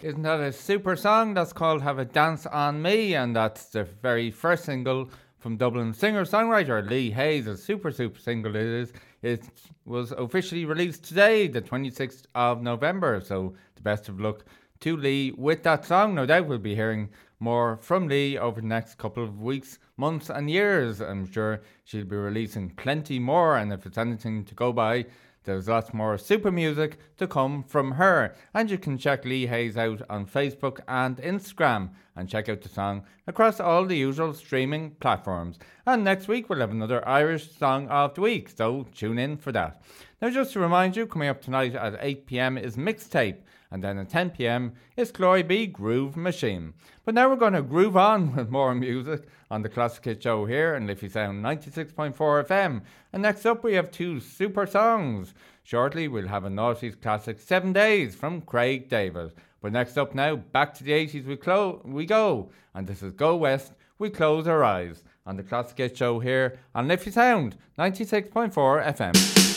Isn't 0.00 0.22
that 0.22 0.38
a 0.38 0.52
super 0.52 0.94
song? 0.94 1.34
That's 1.34 1.52
called 1.52 1.82
Have 1.82 1.98
a 1.98 2.04
Dance 2.04 2.46
on 2.46 2.80
Me, 2.80 3.14
and 3.16 3.34
that's 3.34 3.64
the 3.66 3.82
very 3.82 4.30
first 4.30 4.64
single 4.64 5.10
from 5.40 5.56
Dublin 5.56 5.92
singer 5.94 6.24
songwriter 6.24 6.88
Lee 6.88 7.10
Hayes. 7.10 7.48
A 7.48 7.56
super, 7.56 7.90
super 7.90 8.20
single 8.20 8.54
it 8.54 8.62
is. 8.62 8.92
It 9.22 9.44
was 9.84 10.12
officially 10.12 10.64
released 10.64 11.02
today, 11.04 11.48
the 11.48 11.60
26th 11.60 12.26
of 12.36 12.62
November. 12.62 13.20
So, 13.20 13.54
the 13.74 13.82
best 13.82 14.08
of 14.08 14.20
luck 14.20 14.44
to 14.80 14.96
Lee 14.96 15.32
with 15.32 15.64
that 15.64 15.84
song. 15.84 16.14
No 16.14 16.26
doubt 16.26 16.46
we'll 16.46 16.58
be 16.58 16.76
hearing 16.76 17.08
more 17.42 17.76
from 17.76 18.08
Lee 18.08 18.38
over 18.38 18.60
the 18.60 18.66
next 18.66 18.96
couple 18.96 19.24
of 19.24 19.42
weeks, 19.42 19.78
months, 19.96 20.30
and 20.30 20.48
years. 20.48 21.00
I'm 21.00 21.30
sure 21.30 21.60
she'll 21.84 22.04
be 22.04 22.16
releasing 22.16 22.70
plenty 22.70 23.18
more, 23.18 23.56
and 23.56 23.72
if 23.72 23.84
it's 23.84 23.98
anything 23.98 24.44
to 24.44 24.54
go 24.54 24.72
by, 24.72 25.06
there's 25.44 25.66
lots 25.66 25.92
more 25.92 26.16
super 26.18 26.52
music 26.52 26.98
to 27.16 27.26
come 27.26 27.64
from 27.64 27.92
her. 27.92 28.36
And 28.54 28.70
you 28.70 28.78
can 28.78 28.96
check 28.96 29.24
Lee 29.24 29.46
Hayes 29.46 29.76
out 29.76 30.00
on 30.08 30.24
Facebook 30.24 30.78
and 30.86 31.16
Instagram 31.16 31.90
and 32.14 32.28
check 32.28 32.48
out 32.48 32.60
the 32.60 32.68
song 32.68 33.04
across 33.26 33.58
all 33.58 33.84
the 33.84 33.96
usual 33.96 34.34
streaming 34.34 34.92
platforms. 35.00 35.58
And 35.84 36.04
next 36.04 36.28
week 36.28 36.48
we'll 36.48 36.60
have 36.60 36.70
another 36.70 37.06
Irish 37.08 37.50
Song 37.50 37.88
of 37.88 38.14
the 38.14 38.20
Week, 38.20 38.50
so 38.50 38.86
tune 38.94 39.18
in 39.18 39.36
for 39.36 39.50
that. 39.50 39.82
Now, 40.20 40.30
just 40.30 40.52
to 40.52 40.60
remind 40.60 40.96
you, 40.96 41.06
coming 41.06 41.28
up 41.28 41.42
tonight 41.42 41.74
at 41.74 41.98
8 41.98 42.26
pm 42.26 42.56
is 42.56 42.76
Mixtape, 42.76 43.38
and 43.72 43.82
then 43.82 43.98
at 43.98 44.10
10 44.10 44.30
pm 44.30 44.74
is 44.96 45.10
Chloe 45.10 45.42
B 45.42 45.66
Groove 45.66 46.14
Machine. 46.14 46.74
But 47.06 47.14
now 47.14 47.28
we're 47.28 47.36
going 47.36 47.54
to 47.54 47.62
groove 47.62 47.96
on 47.96 48.36
with 48.36 48.50
more 48.50 48.74
music 48.74 49.26
on 49.50 49.62
the 49.62 49.70
Classic 49.70 50.04
Hit 50.04 50.22
Show 50.22 50.44
here 50.44 50.74
in 50.74 50.86
Liffey 50.86 51.08
Sound 51.08 51.42
96.4 51.42 52.14
FM. 52.14 52.82
And 53.12 53.22
next 53.22 53.46
up, 53.46 53.64
we 53.64 53.72
have 53.72 53.90
two 53.90 54.20
super 54.20 54.66
songs. 54.66 55.32
Shortly, 55.64 56.06
we'll 56.06 56.28
have 56.28 56.44
a 56.44 56.50
noughties 56.50 57.00
classic 57.00 57.40
Seven 57.40 57.72
Days 57.72 58.14
from 58.14 58.42
Craig 58.42 58.90
David. 58.90 59.32
But 59.62 59.72
next 59.72 59.96
up 59.96 60.14
now, 60.14 60.36
back 60.36 60.74
to 60.74 60.84
the 60.84 60.92
80s 60.92 61.24
we, 61.24 61.36
clo- 61.36 61.80
we 61.84 62.04
go. 62.04 62.50
And 62.74 62.86
this 62.86 63.02
is 63.02 63.12
Go 63.12 63.36
West, 63.36 63.72
We 63.98 64.10
Close 64.10 64.46
Our 64.46 64.62
Eyes 64.62 65.02
on 65.24 65.36
the 65.36 65.42
Classic 65.42 65.78
Hit 65.78 65.96
Show 65.96 66.18
here 66.18 66.58
on 66.74 66.88
Liffey 66.88 67.10
Sound 67.10 67.56
96.4 67.78 68.52
FM. 68.52 69.51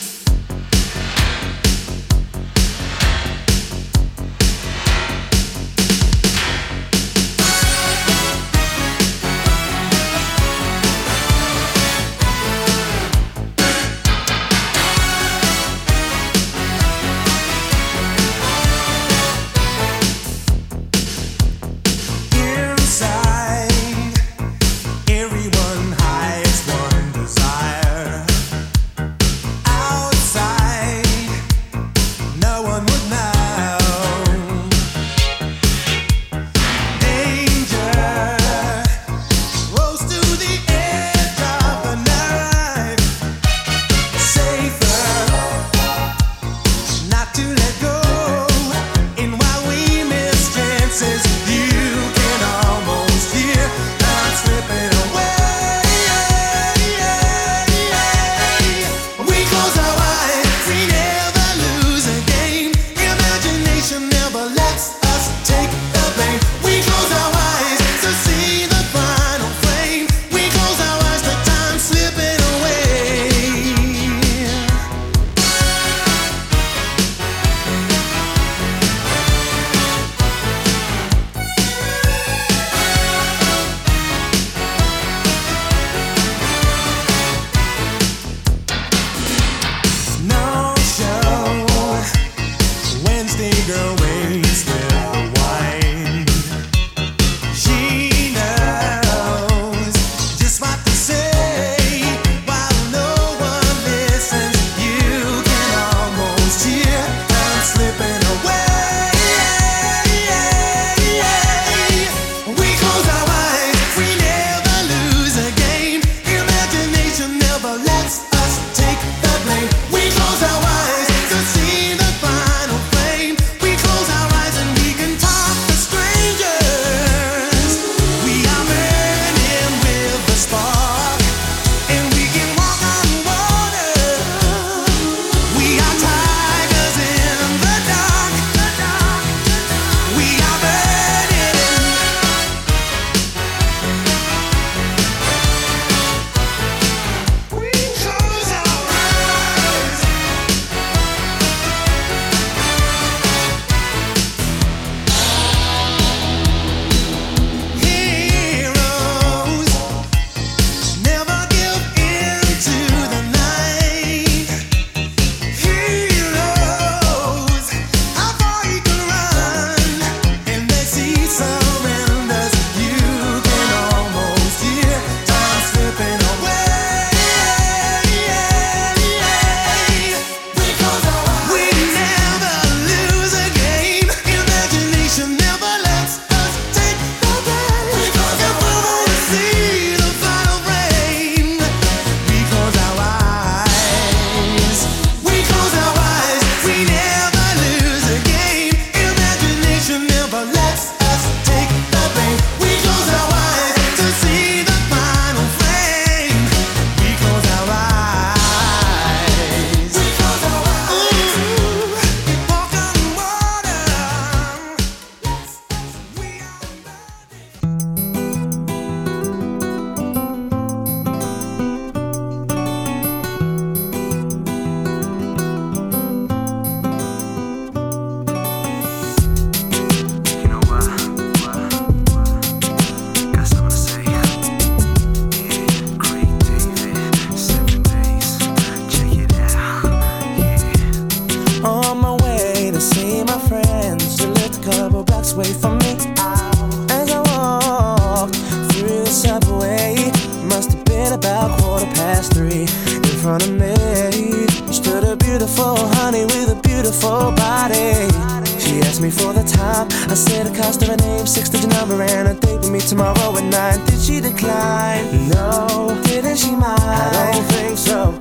Asked 258.96 259.02
me 259.02 259.10
for 259.10 259.34
the 259.34 259.42
time. 259.42 259.88
I 260.10 260.14
said 260.14 260.46
the 260.46 260.56
cost 260.56 260.80
of 260.80 260.88
her 260.88 260.96
name, 260.96 261.26
six 261.26 261.50
digit 261.50 261.68
number, 261.68 262.00
and 262.00 262.28
a 262.28 262.34
date 262.34 262.60
with 262.60 262.70
me 262.70 262.80
tomorrow 262.80 263.36
at 263.36 263.44
nine. 263.44 263.84
Did 263.84 264.00
she 264.00 264.20
decline? 264.20 265.28
No. 265.28 266.00
Didn't 266.04 266.36
she 266.36 266.52
mind? 266.52 266.80
I 266.80 267.32
don't 267.32 267.44
think 267.52 267.76
so. 267.76 268.16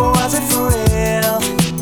Or 0.00 0.12
was 0.16 0.32
it 0.32 0.44
for 0.48 0.72
real? 0.72 1.36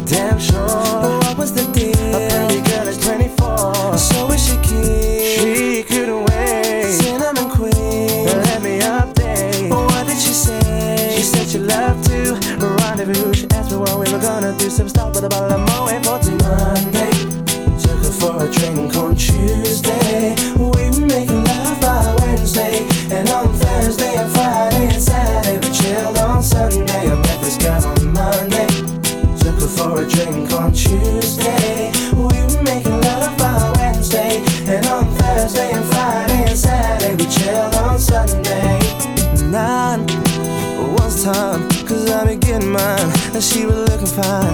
Damn 0.07 0.41
sure. 0.41 0.67
But 0.67 1.15
What 1.23 1.39
was 1.39 1.53
the 1.53 1.63
deal? 1.79 1.95
A 2.11 2.29
pretty 2.29 2.61
girl 2.69 2.89
is 2.89 2.99
24. 2.99 3.99
So 3.99 4.33
is 4.33 4.43
she 4.45 4.57
keen? 4.67 5.39
She 5.39 5.83
couldn't 5.85 6.25
wait. 6.27 6.91
Cinnamon 6.91 7.51
queen. 7.51 8.27
Let 8.27 8.63
me 8.63 8.81
update. 8.81 9.71
But 9.71 9.85
what 9.87 10.07
did 10.09 10.19
she 10.19 10.35
say? 10.35 11.15
She 11.15 11.23
said 11.23 11.47
she 11.47 11.59
loved 11.59 12.05
to 12.11 12.35
rendezvous. 12.59 13.33
She 13.33 13.47
asked 13.51 13.71
me 13.71 13.77
what 13.77 13.95
we 13.95 14.11
were 14.13 14.19
gonna 14.21 14.57
do. 14.59 14.71
Some 14.71 14.89
stop 14.89 15.15
with 15.15 15.23
a 15.23 15.29
bottle 15.29 15.53
of 15.53 15.61
Moet 15.61 16.05
for 16.05 16.19
till 16.19 16.37
Monday. 16.39 17.14
Drink 18.59 18.97
on 18.97 19.17
Tuesday. 19.17 20.35
We 20.57 21.07
making 21.07 21.45
love 21.45 21.81
by 21.81 22.17
Wednesday. 22.21 22.87
And 23.11 23.29
on 23.31 23.53
Thursday 23.55 24.15
and 24.17 24.31
Friday 24.33 24.87
and 24.95 25.03
Saturday, 25.03 25.59
we 25.59 25.75
chill 25.75 26.19
on 26.19 26.43
Sunday. 26.43 27.11
I 27.11 27.15
met 27.15 27.41
this 27.41 27.59
girl 27.59 27.85
on 27.85 28.13
Monday. 28.13 28.67
Took 29.39 29.61
her 29.61 29.71
for 29.77 30.03
a 30.03 30.09
drink 30.09 30.53
on 30.53 30.73
Tuesday. 30.73 31.93
We 32.15 32.39
making 32.63 33.01
love 33.01 33.37
by 33.39 33.73
Wednesday. 33.79 34.43
And 34.67 34.87
on 34.87 35.07
Thursday 35.17 35.73
and 35.73 35.85
Friday 35.87 36.45
and 36.49 36.59
Saturday, 36.59 37.15
we 37.17 37.31
chill 37.31 37.71
on 37.85 37.99
Sunday. 37.99 38.79
Nine 39.51 40.07
was 40.97 41.25
time, 41.25 41.69
cause 41.87 42.11
I 42.11 42.27
be 42.27 42.37
getting 42.37 42.71
mine. 42.71 43.11
And 43.35 43.43
she 43.43 43.67
was 43.67 43.89
looking 43.89 44.07
fine. 44.07 44.54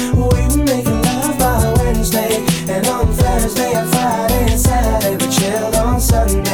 Chilled 6.11 6.50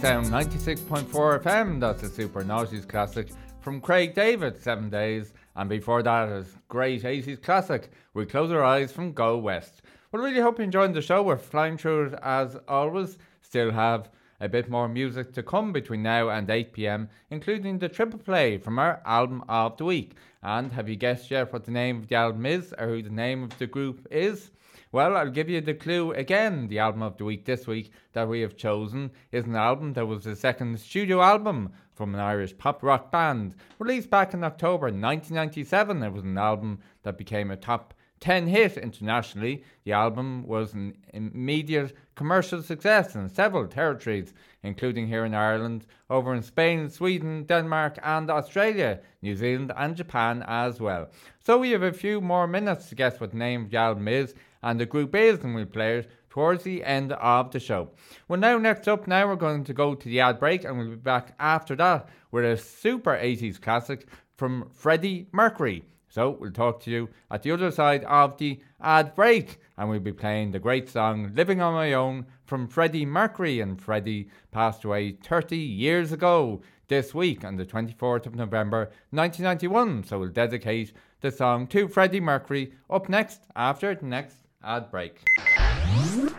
here 0.00 0.12
in 0.12 0.24
Sound 0.24 0.48
96.4 0.48 1.42
FM. 1.42 1.80
That's 1.80 2.02
a 2.02 2.08
super 2.08 2.42
noughties 2.42 2.88
classic 2.88 3.28
from 3.60 3.80
Craig 3.80 4.14
David, 4.14 4.60
Seven 4.60 4.88
Days. 4.88 5.34
And 5.56 5.68
before 5.68 6.02
that, 6.02 6.28
is 6.28 6.56
great 6.68 7.02
80s 7.02 7.42
classic. 7.42 7.90
We 8.14 8.24
close 8.26 8.50
our 8.50 8.64
eyes 8.64 8.92
from 8.92 9.12
Go 9.12 9.36
West. 9.38 9.82
Well, 10.10 10.22
really 10.22 10.40
hope 10.40 10.58
you 10.58 10.64
enjoyed 10.64 10.94
the 10.94 11.02
show. 11.02 11.22
We're 11.22 11.36
flying 11.36 11.76
through 11.76 12.06
it 12.06 12.18
as 12.22 12.56
always. 12.68 13.18
Still 13.42 13.70
have 13.70 14.10
a 14.40 14.48
bit 14.48 14.70
more 14.70 14.88
music 14.88 15.32
to 15.34 15.42
come 15.42 15.72
between 15.72 16.02
now 16.02 16.30
and 16.30 16.48
8 16.48 16.72
pm, 16.72 17.08
including 17.30 17.78
the 17.78 17.88
triple 17.88 18.18
play 18.18 18.58
from 18.58 18.78
our 18.78 19.02
album 19.04 19.44
of 19.48 19.76
the 19.76 19.84
week. 19.84 20.14
And 20.42 20.72
have 20.72 20.88
you 20.88 20.96
guessed 20.96 21.30
yet 21.30 21.52
what 21.52 21.64
the 21.64 21.72
name 21.72 21.98
of 21.98 22.08
the 22.08 22.16
album 22.16 22.46
is 22.46 22.74
or 22.78 22.86
who 22.86 23.02
the 23.02 23.10
name 23.10 23.42
of 23.42 23.56
the 23.58 23.66
group 23.66 24.06
is? 24.10 24.50
Well, 24.92 25.16
I'll 25.16 25.30
give 25.30 25.48
you 25.48 25.60
the 25.60 25.74
clue 25.74 26.10
again. 26.14 26.66
The 26.66 26.80
album 26.80 27.02
of 27.02 27.16
the 27.16 27.24
week 27.24 27.44
this 27.44 27.64
week 27.64 27.92
that 28.12 28.28
we 28.28 28.40
have 28.40 28.56
chosen 28.56 29.12
is 29.30 29.44
an 29.44 29.54
album 29.54 29.92
that 29.92 30.06
was 30.06 30.24
the 30.24 30.34
second 30.34 30.80
studio 30.80 31.22
album 31.22 31.70
from 31.94 32.12
an 32.12 32.20
Irish 32.20 32.58
pop 32.58 32.82
rock 32.82 33.12
band. 33.12 33.54
Released 33.78 34.10
back 34.10 34.34
in 34.34 34.42
October 34.42 34.86
1997, 34.86 36.02
it 36.02 36.12
was 36.12 36.24
an 36.24 36.36
album 36.36 36.80
that 37.04 37.16
became 37.16 37.52
a 37.52 37.56
top 37.56 37.94
10 38.18 38.48
hit 38.48 38.76
internationally, 38.76 39.64
the 39.84 39.92
album 39.92 40.46
was 40.46 40.74
an 40.74 40.94
immediate 41.14 41.96
commercial 42.16 42.62
success 42.62 43.14
in 43.14 43.28
several 43.30 43.66
territories, 43.66 44.34
including 44.62 45.06
here 45.06 45.24
in 45.24 45.34
Ireland, 45.34 45.86
over 46.10 46.34
in 46.34 46.42
Spain, 46.42 46.90
Sweden, 46.90 47.44
Denmark, 47.44 47.98
and 48.02 48.28
Australia, 48.28 49.00
New 49.22 49.34
Zealand, 49.34 49.72
and 49.74 49.96
Japan 49.96 50.44
as 50.46 50.80
well. 50.80 51.08
So 51.38 51.56
we 51.56 51.70
have 51.70 51.82
a 51.82 51.92
few 51.92 52.20
more 52.20 52.46
minutes 52.46 52.90
to 52.90 52.94
guess 52.94 53.20
what 53.20 53.32
name 53.32 53.68
the 53.70 53.78
album 53.78 54.06
is 54.06 54.34
and 54.62 54.80
the 54.80 54.86
group 54.86 55.14
is, 55.14 55.40
and 55.40 55.54
we'll 55.54 55.66
play 55.66 55.98
it 55.98 56.10
towards 56.28 56.64
the 56.64 56.84
end 56.84 57.12
of 57.12 57.50
the 57.50 57.60
show. 57.60 57.90
Well, 58.28 58.38
now, 58.38 58.58
next 58.58 58.88
up, 58.88 59.06
now 59.06 59.26
we're 59.26 59.36
going 59.36 59.64
to 59.64 59.74
go 59.74 59.94
to 59.94 60.08
the 60.08 60.20
ad 60.20 60.38
break, 60.38 60.64
and 60.64 60.78
we'll 60.78 60.90
be 60.90 60.96
back 60.96 61.34
after 61.38 61.76
that 61.76 62.08
with 62.30 62.44
a 62.44 62.56
super 62.56 63.16
80s 63.16 63.60
classic 63.60 64.06
from 64.36 64.70
Freddie 64.72 65.26
Mercury. 65.32 65.84
So 66.08 66.30
we'll 66.30 66.50
talk 66.50 66.80
to 66.82 66.90
you 66.90 67.08
at 67.30 67.44
the 67.44 67.52
other 67.52 67.70
side 67.70 68.02
of 68.04 68.36
the 68.36 68.60
ad 68.80 69.14
break, 69.14 69.60
and 69.78 69.88
we'll 69.88 70.00
be 70.00 70.12
playing 70.12 70.50
the 70.50 70.58
great 70.58 70.88
song 70.88 71.32
Living 71.34 71.60
on 71.60 71.74
My 71.74 71.92
Own 71.92 72.26
from 72.46 72.66
Freddie 72.66 73.06
Mercury. 73.06 73.60
And 73.60 73.80
Freddie 73.80 74.28
passed 74.50 74.84
away 74.84 75.12
30 75.12 75.56
years 75.56 76.10
ago 76.10 76.62
this 76.88 77.14
week 77.14 77.44
on 77.44 77.56
the 77.56 77.64
24th 77.64 78.26
of 78.26 78.34
November 78.34 78.90
1991. 79.10 80.02
So 80.02 80.18
we'll 80.18 80.30
dedicate 80.30 80.92
the 81.20 81.30
song 81.30 81.68
to 81.68 81.86
Freddie 81.86 82.18
Mercury 82.18 82.72
up 82.90 83.08
next 83.08 83.42
after 83.54 83.94
the 83.94 84.06
next 84.06 84.36
ad 84.62 84.90
break. 84.90 85.22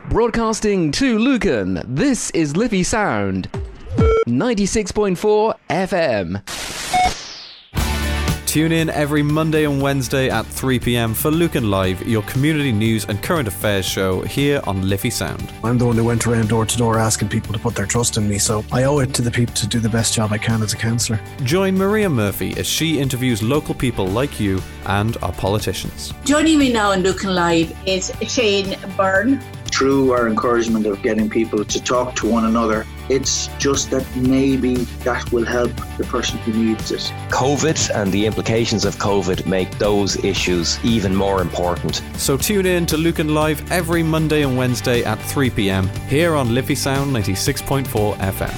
Broadcasting 0.09 0.91
to 0.91 1.17
Lucan, 1.17 1.81
this 1.87 2.29
is 2.31 2.55
Liffey 2.55 2.83
Sound. 2.83 3.49
96.4 4.27 5.55
FM. 5.69 6.80
Tune 8.51 8.73
in 8.73 8.89
every 8.89 9.23
Monday 9.23 9.63
and 9.63 9.81
Wednesday 9.81 10.29
at 10.29 10.45
3 10.45 10.77
pm 10.77 11.13
for 11.13 11.31
Lucan 11.31 11.69
Live, 11.69 12.05
your 12.05 12.21
community 12.23 12.73
news 12.73 13.05
and 13.05 13.23
current 13.23 13.47
affairs 13.47 13.85
show 13.85 14.23
here 14.23 14.59
on 14.67 14.89
Liffey 14.89 15.09
Sound. 15.09 15.53
I'm 15.63 15.77
the 15.77 15.85
one 15.85 15.95
who 15.95 16.03
went 16.03 16.27
around 16.27 16.49
door 16.49 16.65
to 16.65 16.77
door 16.77 16.99
asking 16.99 17.29
people 17.29 17.53
to 17.53 17.59
put 17.59 17.75
their 17.75 17.85
trust 17.85 18.17
in 18.17 18.27
me, 18.27 18.37
so 18.37 18.65
I 18.73 18.83
owe 18.83 18.99
it 18.99 19.13
to 19.13 19.21
the 19.21 19.31
people 19.31 19.53
to 19.53 19.67
do 19.67 19.79
the 19.79 19.87
best 19.87 20.13
job 20.13 20.33
I 20.33 20.37
can 20.37 20.61
as 20.61 20.73
a 20.73 20.75
councillor. 20.75 21.21
Join 21.43 21.77
Maria 21.77 22.09
Murphy 22.09 22.53
as 22.57 22.67
she 22.67 22.99
interviews 22.99 23.41
local 23.41 23.73
people 23.73 24.05
like 24.05 24.37
you 24.37 24.61
and 24.85 25.15
our 25.21 25.31
politicians. 25.31 26.13
Joining 26.25 26.59
me 26.59 26.73
now 26.73 26.91
on 26.91 27.03
Lucan 27.03 27.33
Live 27.33 27.73
is 27.87 28.11
Shane 28.27 28.77
Byrne. 28.97 29.41
Through 29.71 30.11
our 30.11 30.27
encouragement 30.27 30.85
of 30.85 31.01
getting 31.01 31.29
people 31.29 31.63
to 31.63 31.83
talk 31.83 32.15
to 32.17 32.29
one 32.29 32.45
another, 32.45 32.85
it's 33.09 33.47
just 33.57 33.89
that 33.91 34.05
maybe 34.15 34.75
that 35.05 35.31
will 35.31 35.45
help 35.45 35.71
the 35.97 36.03
person 36.03 36.37
who 36.39 36.51
needs 36.51 36.91
it. 36.91 36.99
COVID 37.29 37.89
and 37.95 38.11
the 38.11 38.25
implications 38.25 38.83
of 38.83 38.97
COVID 38.97 39.47
make 39.47 39.71
those 39.79 40.23
issues 40.23 40.77
even 40.83 41.15
more 41.15 41.41
important. 41.41 42.03
So 42.17 42.37
tune 42.37 42.65
in 42.65 42.85
to 42.87 42.97
Lucan 42.97 43.33
Live 43.33 43.71
every 43.71 44.03
Monday 44.03 44.43
and 44.43 44.57
Wednesday 44.57 45.03
at 45.03 45.19
3 45.19 45.49
pm 45.49 45.87
here 46.09 46.35
on 46.35 46.53
Liffey 46.53 46.75
Sound 46.75 47.15
96.4 47.15 48.15
FM. 48.17 48.53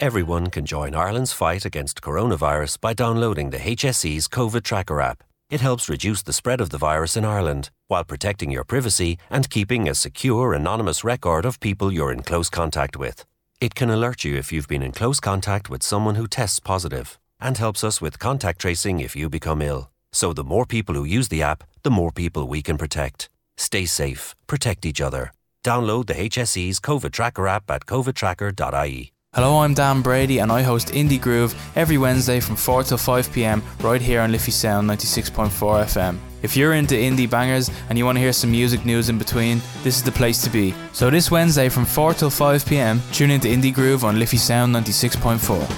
Everyone 0.00 0.48
can 0.48 0.64
join 0.64 0.94
Ireland's 0.94 1.32
fight 1.32 1.64
against 1.64 2.00
coronavirus 2.00 2.80
by 2.80 2.94
downloading 2.94 3.50
the 3.50 3.58
HSE's 3.58 4.28
COVID 4.28 4.62
Tracker 4.62 5.00
app. 5.00 5.24
It 5.50 5.60
helps 5.60 5.88
reduce 5.88 6.22
the 6.22 6.32
spread 6.32 6.60
of 6.60 6.70
the 6.70 6.78
virus 6.78 7.16
in 7.16 7.24
Ireland 7.24 7.70
while 7.88 8.04
protecting 8.04 8.50
your 8.50 8.64
privacy 8.64 9.18
and 9.28 9.50
keeping 9.50 9.88
a 9.88 9.94
secure, 9.94 10.54
anonymous 10.54 11.04
record 11.04 11.44
of 11.44 11.60
people 11.60 11.92
you're 11.92 12.12
in 12.12 12.22
close 12.22 12.48
contact 12.48 12.96
with. 12.96 13.26
It 13.60 13.74
can 13.74 13.90
alert 13.90 14.24
you 14.24 14.36
if 14.36 14.52
you've 14.52 14.68
been 14.68 14.82
in 14.82 14.92
close 14.92 15.20
contact 15.20 15.68
with 15.68 15.82
someone 15.82 16.14
who 16.14 16.28
tests 16.28 16.60
positive 16.60 17.18
and 17.40 17.58
helps 17.58 17.82
us 17.82 18.00
with 18.00 18.18
contact 18.18 18.60
tracing 18.60 19.00
if 19.00 19.16
you 19.16 19.28
become 19.28 19.60
ill. 19.60 19.90
So 20.12 20.32
the 20.32 20.44
more 20.44 20.64
people 20.64 20.94
who 20.94 21.04
use 21.04 21.28
the 21.28 21.42
app, 21.42 21.64
the 21.82 21.90
more 21.90 22.12
people 22.12 22.46
we 22.46 22.62
can 22.62 22.78
protect. 22.78 23.28
Stay 23.56 23.84
safe, 23.84 24.34
protect 24.46 24.86
each 24.86 25.00
other. 25.00 25.32
Download 25.64 26.06
the 26.06 26.14
HSE's 26.14 26.80
COVID 26.80 27.12
Tracker 27.12 27.48
app 27.48 27.70
at 27.70 27.86
covidtracker.ie. 27.86 29.12
Hello, 29.34 29.58
I'm 29.58 29.74
Dan 29.74 30.00
Brady 30.00 30.38
and 30.38 30.50
I 30.50 30.62
host 30.62 30.88
Indie 30.88 31.20
Groove 31.20 31.54
every 31.76 31.98
Wednesday 31.98 32.40
from 32.40 32.56
4 32.56 32.84
till 32.84 32.96
5 32.96 33.30
pm 33.30 33.62
right 33.80 34.00
here 34.00 34.22
on 34.22 34.32
Liffey 34.32 34.50
Sound 34.50 34.88
96.4 34.88 35.50
FM. 35.84 36.16
If 36.42 36.56
you're 36.56 36.72
into 36.72 36.94
indie 36.94 37.28
bangers 37.28 37.70
and 37.90 37.98
you 37.98 38.06
want 38.06 38.16
to 38.16 38.20
hear 38.20 38.32
some 38.32 38.50
music 38.50 38.86
news 38.86 39.10
in 39.10 39.18
between, 39.18 39.60
this 39.82 39.96
is 39.96 40.02
the 40.02 40.12
place 40.12 40.42
to 40.44 40.50
be. 40.50 40.72
So 40.94 41.10
this 41.10 41.30
Wednesday 41.30 41.68
from 41.68 41.84
4 41.84 42.14
till 42.14 42.30
5 42.30 42.64
pm, 42.64 43.02
tune 43.12 43.30
into 43.30 43.48
Indie 43.48 43.74
Groove 43.74 44.02
on 44.02 44.18
Liffey 44.18 44.38
Sound 44.38 44.74
96.4. 44.74 45.76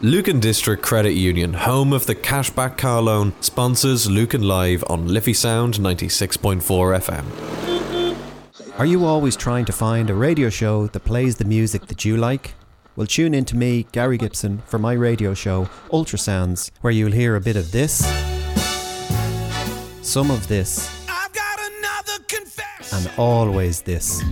Lucan 0.00 0.40
District 0.40 0.82
Credit 0.82 1.12
Union, 1.12 1.54
home 1.54 1.92
of 1.92 2.06
the 2.06 2.16
cashback 2.16 2.76
car 2.76 3.00
loan, 3.00 3.34
sponsors 3.40 4.10
Lucan 4.10 4.42
Live 4.42 4.82
on 4.88 5.06
Liffey 5.06 5.32
Sound 5.32 5.74
96.4 5.74 6.58
FM. 6.60 7.71
Are 8.78 8.86
you 8.86 9.04
always 9.04 9.36
trying 9.36 9.66
to 9.66 9.72
find 9.72 10.08
a 10.08 10.14
radio 10.14 10.48
show 10.48 10.86
that 10.88 11.00
plays 11.00 11.36
the 11.36 11.44
music 11.44 11.86
that 11.88 12.06
you 12.06 12.16
like? 12.16 12.54
Well, 12.96 13.06
tune 13.06 13.34
in 13.34 13.44
to 13.46 13.56
me, 13.56 13.86
Gary 13.92 14.16
Gibson, 14.16 14.62
for 14.66 14.78
my 14.78 14.94
radio 14.94 15.34
show, 15.34 15.68
Ultrasounds, 15.90 16.70
where 16.80 16.90
you'll 16.90 17.12
hear 17.12 17.36
a 17.36 17.40
bit 17.40 17.56
of 17.56 17.70
this, 17.70 17.98
some 20.00 20.30
of 20.30 20.48
this, 20.48 20.90
and 22.92 23.10
always 23.18 23.82
this. 23.82 24.22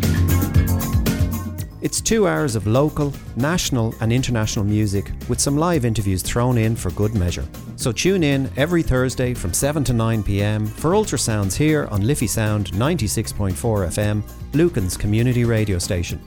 It's 1.83 2.03
two 2.03 2.28
hours 2.28 2.57
of 2.57 2.66
local, 2.66 3.14
national, 3.37 3.95
and 4.01 4.12
international 4.12 4.66
music 4.66 5.12
with 5.31 5.41
some 5.41 5.57
live 5.57 5.87
interviews 5.87 6.22
thrown 6.22 6.59
in 6.59 6.76
for 6.76 6.91
good 6.91 7.14
measure. 7.14 7.47
So 7.76 7.91
tune 7.91 8.22
in 8.22 8.51
every 8.59 8.83
Thursday 8.83 9.33
from 9.33 9.55
7 9.55 9.83
to 9.85 9.95
9 9.95 10.22
pm 10.22 10.66
for 10.66 10.91
Ultrasounds 10.91 11.57
here 11.57 11.89
on 11.91 12.07
Liffey 12.07 12.26
Sound 12.26 12.70
96.4 12.72 13.55
FM, 13.55 14.22
Lucan's 14.53 14.99
community 14.99 15.47
radio 15.47 15.78
station. 15.78 16.20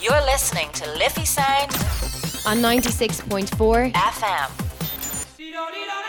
You're 0.00 0.24
listening 0.24 0.70
to 0.72 0.90
Liffey 0.94 1.26
Sound 1.26 1.72
on 2.46 2.62
96.4 2.62 3.92
FM. 3.92 6.01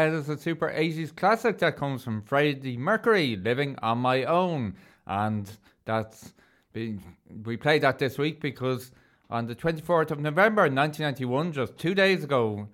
Yeah, 0.00 0.08
there's 0.08 0.30
a 0.30 0.38
super 0.38 0.70
80s 0.70 1.14
classic 1.14 1.58
that 1.58 1.76
comes 1.76 2.02
from 2.02 2.22
Freddie 2.22 2.78
Mercury, 2.78 3.36
Living 3.36 3.76
on 3.82 3.98
My 3.98 4.24
Own. 4.24 4.74
And 5.06 5.50
that's 5.84 6.32
been, 6.72 7.02
we 7.44 7.58
played 7.58 7.82
that 7.82 7.98
this 7.98 8.16
week 8.16 8.40
because 8.40 8.92
on 9.28 9.46
the 9.46 9.54
24th 9.54 10.10
of 10.10 10.18
November 10.18 10.62
1991, 10.62 11.52
just 11.52 11.76
two 11.76 11.94
days 11.94 12.24
ago, 12.24 12.66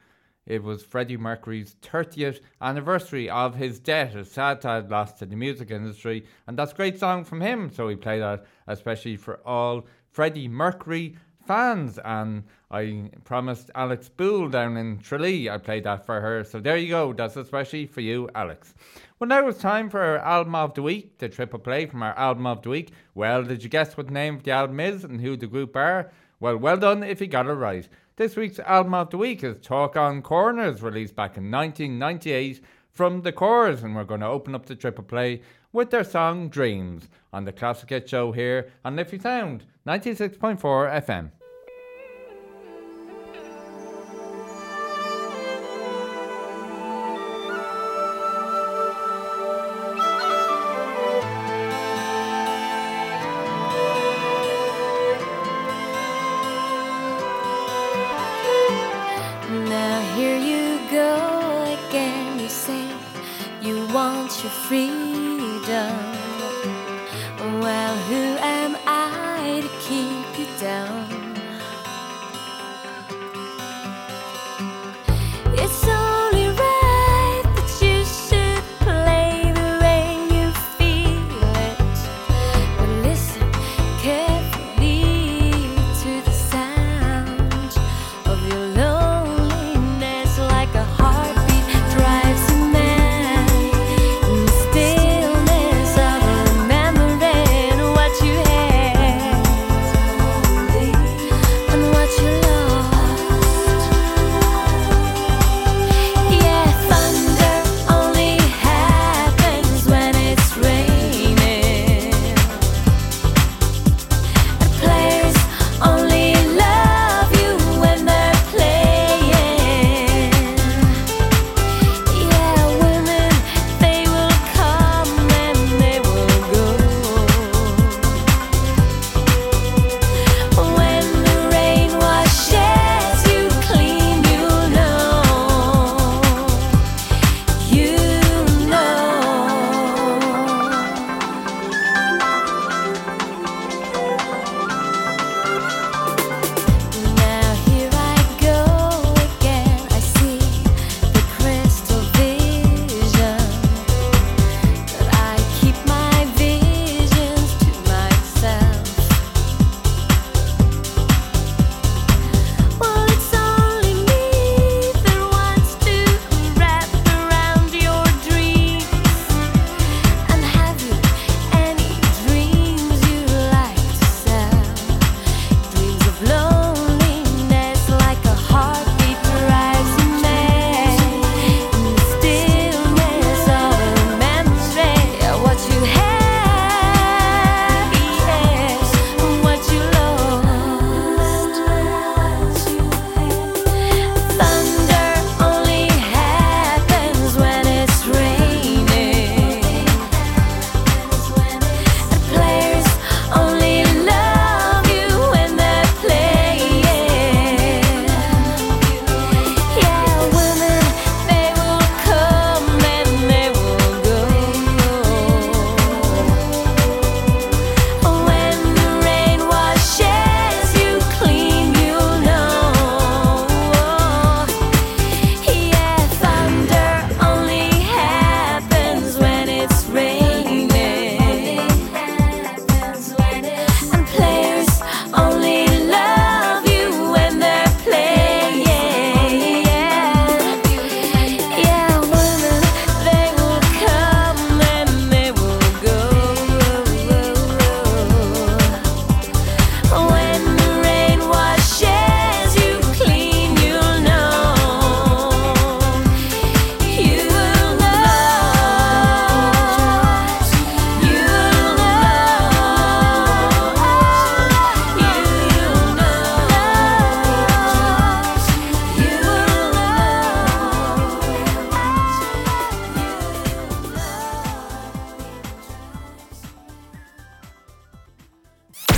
it 0.47 0.63
was 0.63 0.85
Freddie 0.85 1.17
Mercury's 1.17 1.75
30th 1.83 2.39
anniversary 2.61 3.29
of 3.29 3.57
his 3.57 3.81
death, 3.81 4.15
a 4.15 4.25
sad, 4.25 4.63
sad 4.63 4.89
loss 4.89 5.15
to 5.15 5.27
the 5.27 5.35
music 5.35 5.73
industry. 5.73 6.27
And 6.47 6.57
that's 6.57 6.71
a 6.71 6.77
great 6.77 7.01
song 7.01 7.25
from 7.25 7.41
him, 7.41 7.73
so 7.73 7.89
we 7.89 7.97
play 7.97 8.21
that 8.21 8.47
especially 8.69 9.17
for 9.17 9.41
all 9.45 9.85
Freddie 10.13 10.47
Mercury 10.47 11.17
fans. 11.45 11.99
And 12.05 12.45
I 12.71 13.11
promised 13.25 13.71
Alex 13.77 14.09
Boole 14.09 14.49
down 14.49 14.77
in 14.77 14.99
Tralee 14.99 15.49
I 15.49 15.57
played 15.59 15.85
that 15.85 16.05
for 16.05 16.21
her. 16.21 16.43
So 16.43 16.59
there 16.59 16.77
you 16.77 16.89
go. 16.89 17.13
That's 17.13 17.37
especially 17.37 17.87
for 17.87 18.01
you, 18.01 18.29
Alex. 18.35 18.75
Well, 19.19 19.29
now 19.29 19.47
it's 19.47 19.61
time 19.61 19.89
for 19.89 20.01
our 20.01 20.19
album 20.19 20.57
of 20.57 20.75
the 20.75 20.83
week, 20.83 21.19
the 21.19 21.29
triple 21.29 21.61
play 21.61 21.87
from 21.87 22.03
our 22.03 22.17
album 22.19 22.47
of 22.47 22.63
the 22.63 22.71
week. 22.71 22.93
Well, 23.15 23.45
did 23.45 23.63
you 23.63 23.69
guess 23.69 23.97
what 23.97 24.09
the 24.09 24.13
name 24.13 24.37
of 24.37 24.43
the 24.43 24.51
album 24.51 24.81
is 24.81 25.05
and 25.05 25.21
who 25.21 25.37
the 25.37 25.47
group 25.47 25.77
are? 25.77 26.11
Well, 26.41 26.57
well 26.57 26.77
done 26.77 27.03
if 27.03 27.21
you 27.21 27.29
got 27.29 27.47
it 27.47 27.53
right. 27.53 27.89
This 28.17 28.35
week's 28.35 28.59
album 28.59 28.95
of 28.95 29.11
the 29.11 29.19
week 29.19 29.45
is 29.45 29.57
Talk 29.63 29.97
on 29.97 30.21
Corners, 30.23 30.83
released 30.83 31.15
back 31.15 31.37
in 31.37 31.51
1998 31.51 32.63
from 32.91 33.23
the 33.23 33.33
Corrs, 33.33 33.85
and 33.85 33.95
we're 33.95 34.05
going 34.05 34.21
to 34.21 34.27
open 34.27 34.55
up 34.55 34.67
the 34.67 34.75
triple 34.75 35.05
play 35.05 35.43
with 35.73 35.91
their 35.91 36.03
song 36.03 36.49
Dreams 36.49 37.09
on 37.33 37.45
the 37.45 37.53
Classic 37.53 37.89
Hit 37.91 38.09
Show 38.09 38.33
here 38.33 38.73
on 38.85 38.97
Liffey 38.97 39.19
Sound 39.19 39.65
96.4 39.87 40.59
FM. 40.59 41.31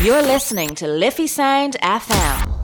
You're 0.01 0.23
listening 0.23 0.77
to 0.77 0.87
Liffey 0.87 1.27
Sound 1.27 1.77
FM. 1.83 2.55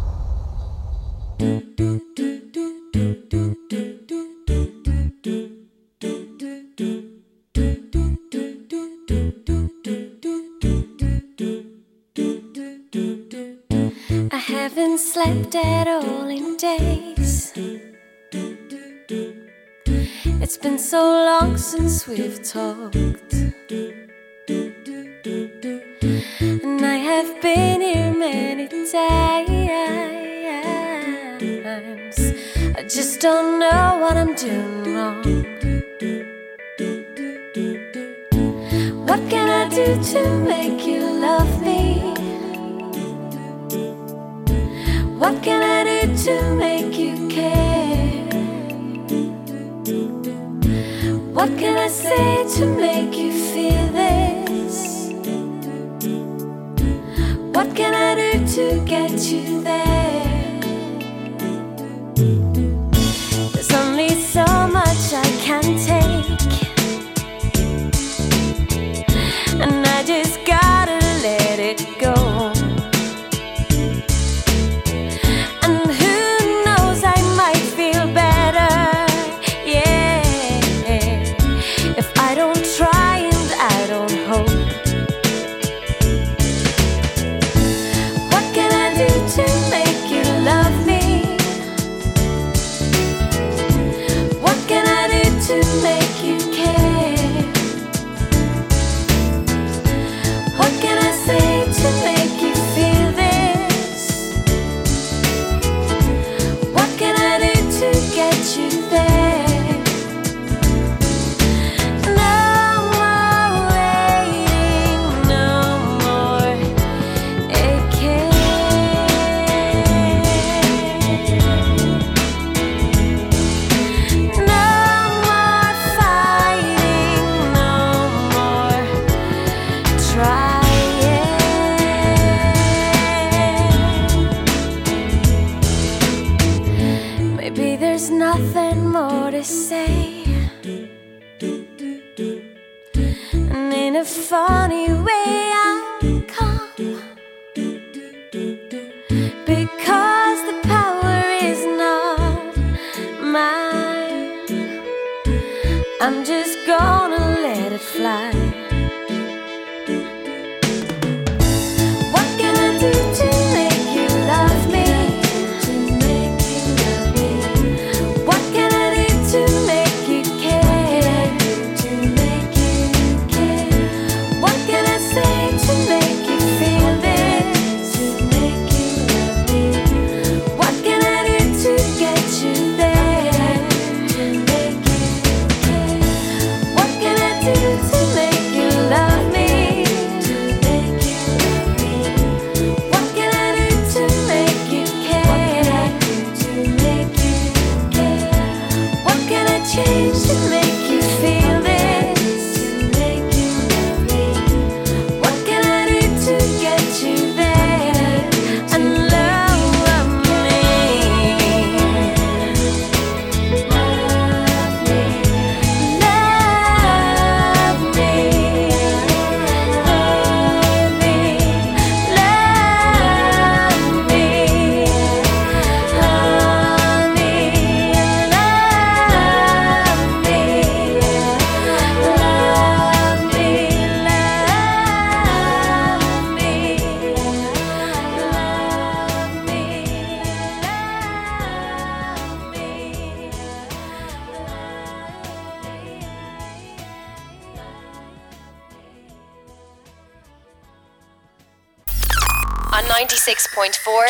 I 14.30 14.37
haven't 14.37 14.99
slept 14.99 15.57
at 15.57 15.89
all 15.89 16.28
in 16.28 16.57
days. 16.57 17.53
It's 20.41 20.57
been 20.57 20.78
so 20.78 21.03
long 21.03 21.59
since 21.59 22.07
we've 22.07 22.41
talked. 22.45 23.35
And 26.40 26.84
I 26.84 26.96
have 26.96 27.40
been 27.40 27.80
here 27.80 28.12
many 28.12 28.66
times. 28.68 28.94
I 32.76 32.82
just 32.82 33.20
don't 33.20 33.58
know 33.60 33.98
what 34.00 34.16
I'm 34.16 34.34
doing 34.34 34.94
wrong. 34.94 35.22
What 39.06 39.20
can 39.30 39.48
I 39.48 39.68
do 39.68 40.02
to 40.12 40.38
make 40.38 40.86
you 40.86 41.00
love 41.28 41.62
me? 41.62 42.14
What 45.18 45.42
can 45.42 45.62
I 45.62 45.84
do 45.84 46.16
to 46.24 46.54
make 46.56 46.98
you 46.98 47.28
care? 47.28 48.24
What 51.32 51.50
can 51.58 51.78
I 51.78 51.88
say 51.88 52.44
to 52.56 52.66
make 52.66 53.16
you 53.16 53.32
feel 53.32 53.86
this? 53.92 54.23
can 57.74 57.92
I 57.92 58.14
do 58.14 58.46
to 58.54 58.84
get 58.84 59.10
you 59.32 59.62
there? 59.62 60.60
There's 63.52 63.72
only 63.72 64.10
so 64.10 64.44
much 64.68 65.12
I 65.12 65.24
can 65.42 65.76
take. 65.78 66.13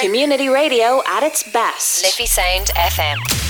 Community 0.04 0.50
radio 0.50 1.02
at 1.06 1.22
its 1.22 1.42
best. 1.42 2.04
Liffey 2.04 2.26
Sound 2.26 2.66
FM. 2.76 3.43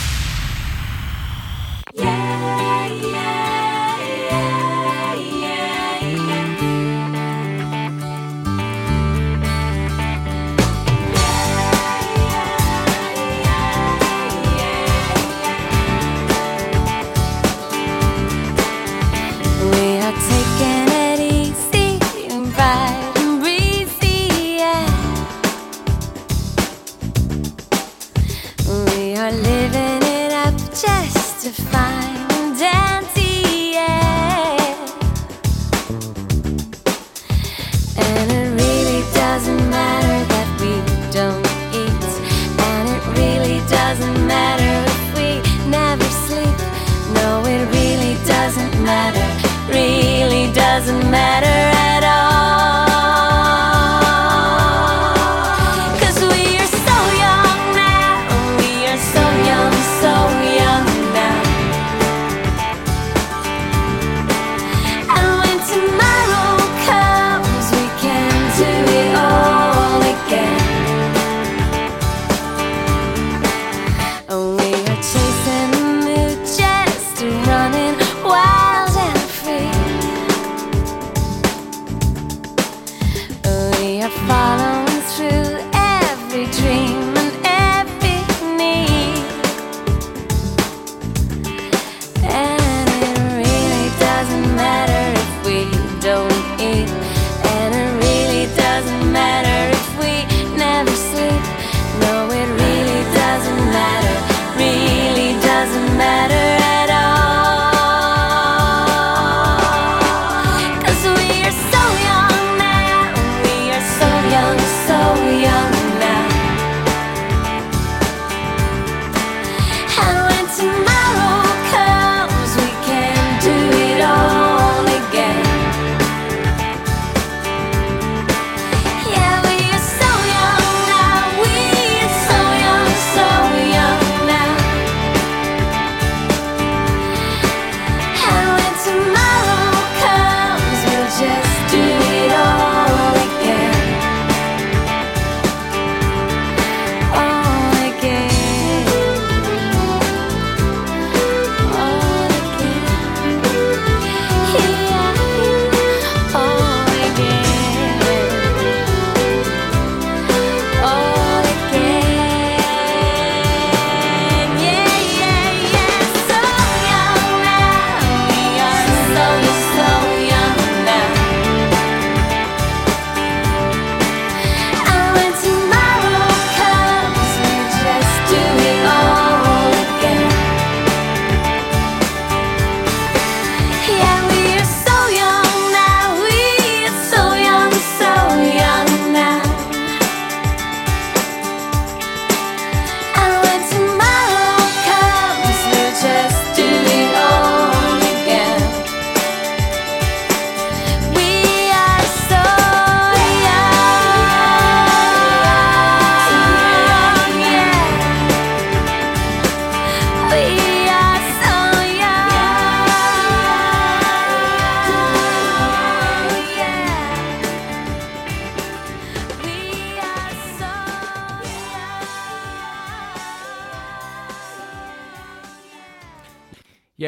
doesn't 50.87 51.11
matter. 51.11 51.44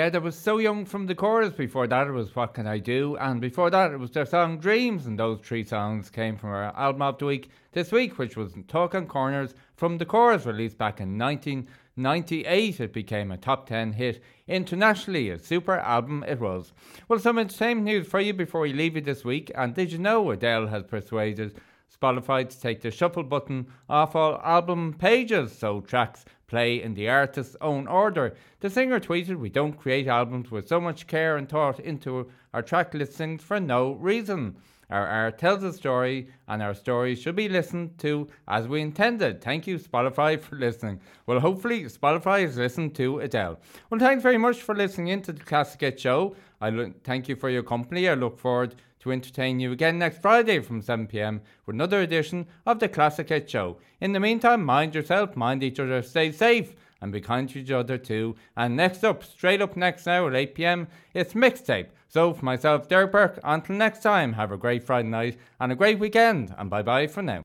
Yeah, 0.06 0.10
there 0.10 0.20
was 0.20 0.38
So 0.38 0.58
Young 0.58 0.84
from 0.84 1.06
the 1.06 1.16
Corrs. 1.16 1.56
Before 1.56 1.88
that, 1.88 2.06
it 2.06 2.12
was 2.12 2.36
What 2.36 2.54
Can 2.54 2.68
I 2.68 2.78
Do? 2.78 3.16
And 3.16 3.40
before 3.40 3.70
that, 3.70 3.90
it 3.90 3.96
was 3.96 4.12
their 4.12 4.24
song 4.24 4.60
Dreams. 4.60 5.04
And 5.04 5.18
those 5.18 5.40
three 5.40 5.64
songs 5.64 6.10
came 6.10 6.36
from 6.36 6.50
our 6.50 6.72
album 6.76 7.02
of 7.02 7.18
the 7.18 7.26
week 7.26 7.50
this 7.72 7.90
week, 7.90 8.16
which 8.16 8.36
was 8.36 8.54
Talk 8.68 8.92
Corners 9.08 9.52
from 9.74 9.98
the 9.98 10.06
Corrs, 10.06 10.46
released 10.46 10.78
back 10.78 11.00
in 11.00 11.18
1998. 11.18 12.78
It 12.78 12.92
became 12.92 13.32
a 13.32 13.36
top 13.36 13.66
10 13.66 13.94
hit 13.94 14.22
internationally. 14.46 15.30
A 15.30 15.40
super 15.40 15.78
album 15.78 16.24
it 16.28 16.38
was. 16.38 16.72
Well, 17.08 17.18
some 17.18 17.40
entertainment 17.40 17.86
news 17.86 18.06
for 18.06 18.20
you 18.20 18.32
before 18.32 18.60
we 18.60 18.72
leave 18.72 18.94
you 18.94 19.02
this 19.02 19.24
week. 19.24 19.50
And 19.56 19.74
did 19.74 19.90
you 19.90 19.98
know 19.98 20.30
Adele 20.30 20.68
has 20.68 20.84
persuaded 20.84 21.60
Spotify 22.00 22.48
to 22.48 22.60
take 22.60 22.80
the 22.80 22.92
shuffle 22.92 23.24
button 23.24 23.66
off 23.88 24.14
all 24.14 24.40
album 24.44 24.94
pages 24.98 25.56
so 25.56 25.80
tracks 25.80 26.24
play 26.46 26.82
in 26.82 26.94
the 26.94 27.08
artist's 27.08 27.56
own 27.60 27.86
order. 27.86 28.36
The 28.60 28.70
singer 28.70 29.00
tweeted, 29.00 29.38
We 29.38 29.50
don't 29.50 29.78
create 29.78 30.06
albums 30.06 30.50
with 30.50 30.68
so 30.68 30.80
much 30.80 31.06
care 31.06 31.36
and 31.36 31.48
thought 31.48 31.80
into 31.80 32.30
our 32.54 32.62
track 32.62 32.94
listings 32.94 33.42
for 33.42 33.60
no 33.60 33.92
reason. 33.92 34.56
Our 34.88 35.04
art 35.04 35.38
tells 35.38 35.64
a 35.64 35.72
story, 35.72 36.28
and 36.46 36.62
our 36.62 36.72
stories 36.72 37.20
should 37.20 37.34
be 37.34 37.48
listened 37.48 37.98
to 37.98 38.28
as 38.46 38.68
we 38.68 38.80
intended. 38.80 39.42
Thank 39.42 39.66
you, 39.66 39.78
Spotify, 39.80 40.40
for 40.40 40.54
listening. 40.54 41.00
Well, 41.26 41.40
hopefully, 41.40 41.84
Spotify 41.84 42.42
has 42.42 42.56
listened 42.56 42.94
to 42.94 43.18
Adele. 43.18 43.58
Well, 43.90 43.98
thanks 43.98 44.22
very 44.22 44.38
much 44.38 44.62
for 44.62 44.76
listening 44.76 45.08
in 45.08 45.22
to 45.22 45.32
the 45.32 45.42
Classic 45.42 45.98
Show. 45.98 46.36
I 46.60 46.70
lo- 46.70 46.92
thank 47.02 47.28
you 47.28 47.34
for 47.34 47.50
your 47.50 47.64
company. 47.64 48.08
I 48.08 48.14
look 48.14 48.38
forward 48.38 48.76
to 49.06 49.12
entertain 49.12 49.60
you 49.60 49.70
again 49.70 50.00
next 50.00 50.20
Friday 50.20 50.58
from 50.58 50.82
7 50.82 51.06
pm 51.06 51.40
for 51.64 51.70
another 51.70 52.00
edition 52.00 52.44
of 52.66 52.80
the 52.80 52.88
Classic 52.88 53.28
Hit 53.28 53.48
Show. 53.48 53.78
In 54.00 54.12
the 54.12 54.18
meantime, 54.18 54.64
mind 54.64 54.96
yourself, 54.96 55.36
mind 55.36 55.62
each 55.62 55.78
other, 55.78 56.02
stay 56.02 56.32
safe, 56.32 56.74
and 57.00 57.12
be 57.12 57.20
kind 57.20 57.48
to 57.50 57.60
each 57.60 57.70
other 57.70 57.98
too. 57.98 58.34
And 58.56 58.74
next 58.76 59.04
up, 59.04 59.22
straight 59.22 59.62
up 59.62 59.76
next 59.76 60.06
now 60.06 60.26
at 60.26 60.34
8 60.34 60.54
pm, 60.56 60.88
it's 61.14 61.34
Mixtape. 61.34 61.86
So, 62.08 62.34
for 62.34 62.44
myself, 62.44 62.88
Derek 62.88 63.12
Burke, 63.12 63.38
until 63.44 63.76
next 63.76 64.02
time, 64.02 64.32
have 64.32 64.50
a 64.50 64.56
great 64.56 64.82
Friday 64.82 65.08
night 65.08 65.38
and 65.60 65.70
a 65.70 65.76
great 65.76 66.00
weekend, 66.00 66.52
and 66.58 66.68
bye 66.68 66.82
bye 66.82 67.06
for 67.06 67.22
now. 67.22 67.44